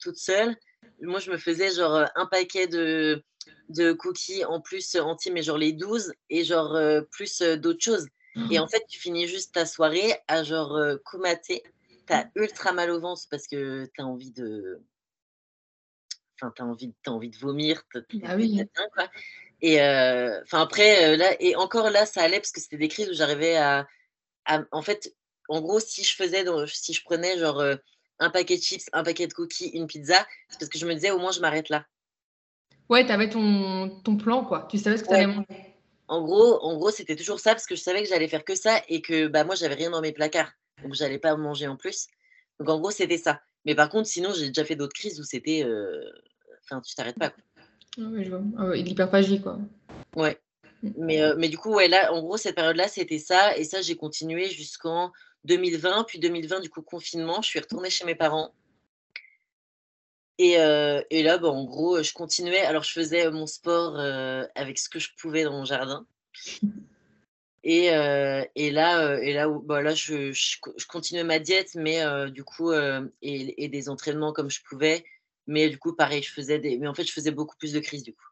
[0.00, 0.56] toute seule.
[1.02, 3.22] Moi, je me faisais genre un paquet de,
[3.68, 6.78] de cookies en plus entiers, mais genre les 12 et genre
[7.10, 8.06] plus d'autres choses.
[8.50, 8.68] Et en mmh.
[8.68, 11.62] fait, tu finis juste ta soirée à genre comater.
[12.10, 14.82] T'as ultra mal au ventre parce que t'as envie de.
[16.34, 17.84] Enfin, t'as envie, as envie de vomir.
[18.24, 18.60] Ah oui.
[18.94, 19.08] quoi.
[19.60, 23.14] Et enfin, après, là, et encore là, ça allait parce que c'était des crises où
[23.14, 23.86] j'arrivais à,
[24.72, 25.14] En fait,
[25.48, 27.62] en gros, si je faisais, si je prenais genre
[28.18, 30.94] un paquet de chips, un paquet de cookies, une pizza, c'est parce que je me
[30.94, 31.86] disais au moins je m'arrête là.
[32.88, 34.66] Ouais, tu avais ton, ton plan, quoi.
[34.68, 35.46] Tu savais ce que tu allais manger.
[36.08, 38.56] En gros, en gros c'était toujours ça parce que je savais que j'allais faire que
[38.56, 40.50] ça et que bah, moi, j'avais rien dans mes placards.
[40.82, 42.08] Donc, j'allais pas manger en plus.
[42.58, 43.40] Donc, en gros, c'était ça.
[43.64, 45.64] Mais par contre, sinon, j'ai déjà fait d'autres crises où c'était.
[45.64, 46.02] Euh,
[46.64, 47.30] enfin, tu t'arrêtes pas.
[47.30, 47.42] Quoi.
[47.98, 48.42] Ah oui, je vois.
[48.58, 49.58] Ah l'hyperphagie, quoi.
[50.16, 50.40] Ouais.
[50.82, 50.90] Mm.
[50.98, 53.56] Mais, euh, mais du coup, ouais, là, en gros, cette période-là, c'était ça.
[53.56, 55.12] Et ça, j'ai continué jusqu'en
[55.44, 56.04] 2020.
[56.04, 58.54] Puis 2020, du coup, confinement, je suis retournée chez mes parents.
[60.38, 62.62] Et, et là, bah, en gros, je continuais.
[62.62, 63.98] Alors, je faisais mon sport
[64.54, 66.06] avec ce que je pouvais dans mon jardin.
[67.62, 67.86] Et,
[68.54, 73.64] et là, et là, bah, là je, je, continuais ma diète, mais du coup, et,
[73.64, 75.04] et, des entraînements comme je pouvais.
[75.46, 76.78] Mais du coup, pareil, je faisais des.
[76.78, 78.24] Mais en fait, je faisais beaucoup plus de crises, du coup.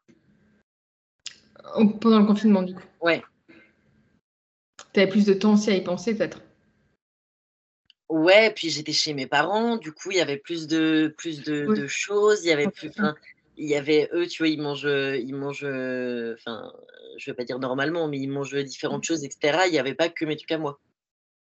[1.99, 2.83] Pendant le confinement, du coup.
[3.01, 3.21] Ouais.
[4.93, 6.41] Tu avais plus de temps aussi à y penser, peut-être?
[8.09, 11.85] Ouais, puis j'étais chez mes parents, du coup, il y avait plus de, plus de,
[11.85, 12.89] choses, il y avait plus,
[13.59, 16.71] il y avait eux, tu vois, ils mangent, ils mangent, enfin,
[17.17, 19.59] je vais pas dire normalement, mais ils mangent différentes choses, etc.
[19.67, 20.79] Il n'y avait pas que mes trucs à moi.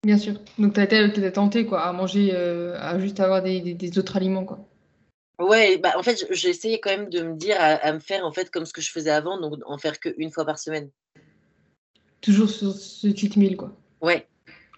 [0.04, 0.34] Bien sûr.
[0.58, 4.44] Donc, tu as été tenté, quoi, à manger, à juste avoir des, des, autres aliments,
[4.44, 4.68] quoi.
[5.38, 8.32] Ouais, bah, en fait, j'ai essayé quand même de me dire à, me faire, en
[8.32, 10.90] fait, comme ce que je faisais avant, donc en faire qu'une fois par semaine.
[12.20, 13.76] Toujours sur ce cheat meal, quoi.
[14.00, 14.26] Ouais,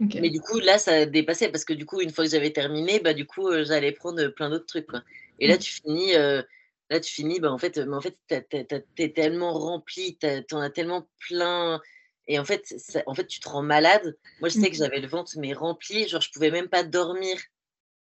[0.01, 3.01] mais du coup, là, ça dépassait parce que du coup, une fois que j'avais terminé,
[3.01, 4.87] bah, du coup, euh, j'allais prendre plein d'autres trucs.
[4.87, 5.03] Quoi.
[5.39, 5.59] Et là, mmh.
[5.59, 6.43] tu finis, euh,
[6.91, 10.19] là, tu finis, bah, en fait, mais en fait, t'es tellement rempli,
[10.49, 11.81] t'en as tellement plein.
[12.27, 12.75] Et en fait,
[13.07, 14.17] en fait, tu te rends malade.
[14.41, 14.79] Moi, je sais que mmh.
[14.79, 16.09] j'avais le ventre, mais rempli.
[16.09, 17.39] Genre, je pouvais même pas dormir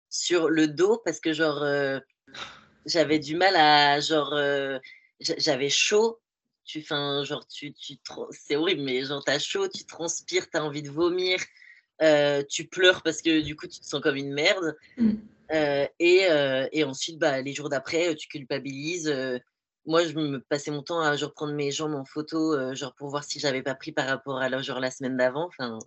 [0.09, 1.99] sur le dos parce que, genre, euh,
[2.85, 4.33] j'avais du mal à, genre,
[5.19, 6.19] j'avais chaud.
[6.65, 7.97] Tu, fin, genre, tu, tu,
[8.31, 11.39] c'est horrible, mais genre, t'as chaud, tu transpires, t'as envie de vomir.
[12.01, 14.75] Euh, tu pleures parce que du coup tu te sens comme une merde.
[14.97, 15.11] Mmh.
[15.51, 19.13] Euh, et, euh, et, ensuite, bah, les jours d'après, tu culpabilises.
[19.85, 23.09] moi, je me passais mon temps à genre, prendre mes jambes en photo, genre pour
[23.09, 25.45] voir si j'avais pas pris par rapport à genre, la semaine d'avant.
[25.45, 25.77] Enfin...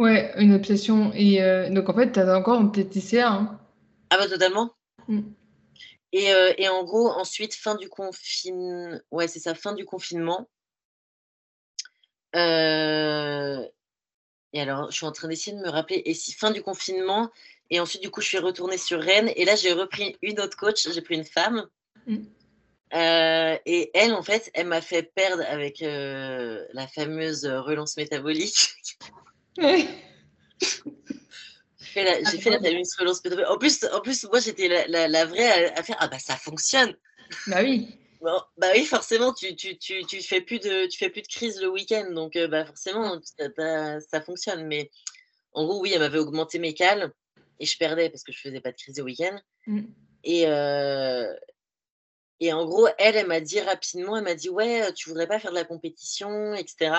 [0.00, 1.12] Ouais, une obsession.
[1.14, 3.30] Et donc, en fait, tu as encore tes TCA.
[3.30, 3.60] Hein.
[4.08, 4.72] Ah, bah, totalement.
[5.08, 5.20] Mm.
[6.12, 8.98] Et, et, en gros, ensuite, fin du confinement.
[9.10, 10.48] Ouais, c'est ça, fin du confinement.
[12.36, 13.66] Euh,
[14.52, 16.02] et alors, je suis en train d'essayer de me rappeler.
[16.04, 17.30] Et si fin du confinement,
[17.70, 19.30] et ensuite, du coup, je suis retournée sur Rennes.
[19.36, 20.88] Et là, j'ai repris une autre coach.
[20.92, 21.66] J'ai pris une femme.
[22.06, 22.16] Mm.
[22.92, 28.70] Euh, et elle, en fait, elle m'a fait perdre avec euh, la fameuse relance métabolique.
[29.58, 29.76] j'ai
[31.78, 33.50] fait la, fait la fameuse relance métabolique.
[33.50, 36.96] En plus, en plus moi, j'étais la, la, vraie à, faire Ah, bah, ça fonctionne.
[37.46, 37.96] Bah oui.
[38.20, 41.26] Bon, bah oui, forcément, tu, tu, tu, tu, fais plus de, tu fais plus de
[41.26, 44.66] crise le week-end, donc euh, bah forcément, ça, ça, fonctionne.
[44.66, 44.90] Mais
[45.52, 47.12] en gros, oui, elle m'avait augmenté mes cales
[47.60, 49.40] et je perdais parce que je faisais pas de crise le week-end.
[49.66, 49.84] Mm.
[50.24, 51.34] Et, euh,
[52.40, 55.38] et en gros, elle, elle m'a dit rapidement, elle m'a dit, ouais, tu voudrais pas
[55.38, 56.96] faire de la compétition, etc.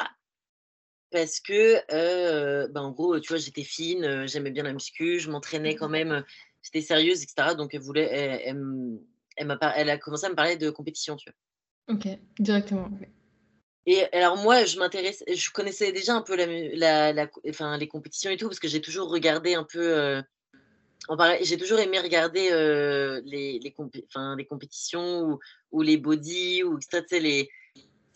[1.12, 5.30] Parce que, euh, bah, en gros, tu vois, j'étais fine, j'aimais bien la muscu, je
[5.30, 5.92] m'entraînais quand mmh.
[5.92, 6.26] même,
[6.64, 7.54] j'étais sérieuse, etc.
[7.56, 8.58] Donc, elle voulait, elle, elle,
[9.38, 11.96] elle a commencé à me parler de compétition, tu vois.
[11.96, 12.08] Ok,
[12.40, 12.90] directement.
[13.88, 18.30] Et alors moi, je m'intéresse, je connaissais déjà un peu la, la, enfin, les compétitions
[18.30, 20.22] et tout, parce que j'ai toujours regardé un peu, euh,
[21.42, 23.76] j'ai toujours aimé regarder euh, les, les,
[24.08, 25.40] enfin, les compétitions ou,
[25.72, 27.50] ou, les body ou tu sais, les,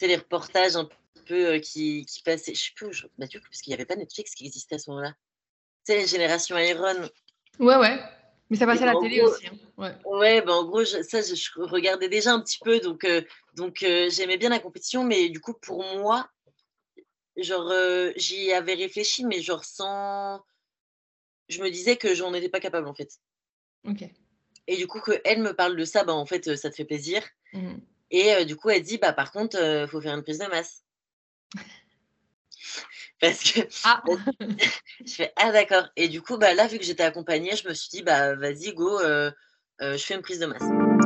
[0.01, 0.87] les reportages un
[1.25, 3.85] peu euh, qui, qui passaient, je sais plus, bah, du coup, parce qu'il n'y avait
[3.85, 5.13] pas Netflix qui existait à ce moment-là.
[5.87, 7.09] Tu sais, Génération Iron.
[7.59, 7.99] Ouais, ouais.
[8.49, 9.47] Mais ça passait à la télé aussi.
[9.47, 9.57] Hein.
[9.77, 13.21] Ouais, ouais bah, en gros, ça, je, regardais déjà un petit peu, donc, euh,
[13.55, 16.29] donc euh, j'aimais bien la compétition, mais du coup, pour moi,
[17.37, 20.43] genre, euh, j'y avais réfléchi, mais genre sans.
[21.49, 23.19] Je me disais que j'en étais pas capable, en fait.
[23.87, 24.03] Ok.
[24.67, 27.23] Et du coup, qu'elle me parle de ça, bah, en fait, ça te fait plaisir.
[27.53, 27.75] Mmh.
[28.11, 30.83] Et du coup, elle dit, bah, par contre, il faut faire une prise de masse.
[33.21, 34.03] Parce que ah.
[35.05, 35.87] je fais Ah d'accord.
[35.95, 38.73] Et du coup, bah, là, vu que j'étais accompagnée, je me suis dit, bah vas-y,
[38.73, 39.31] go, euh,
[39.81, 41.04] euh, je fais une prise de masse.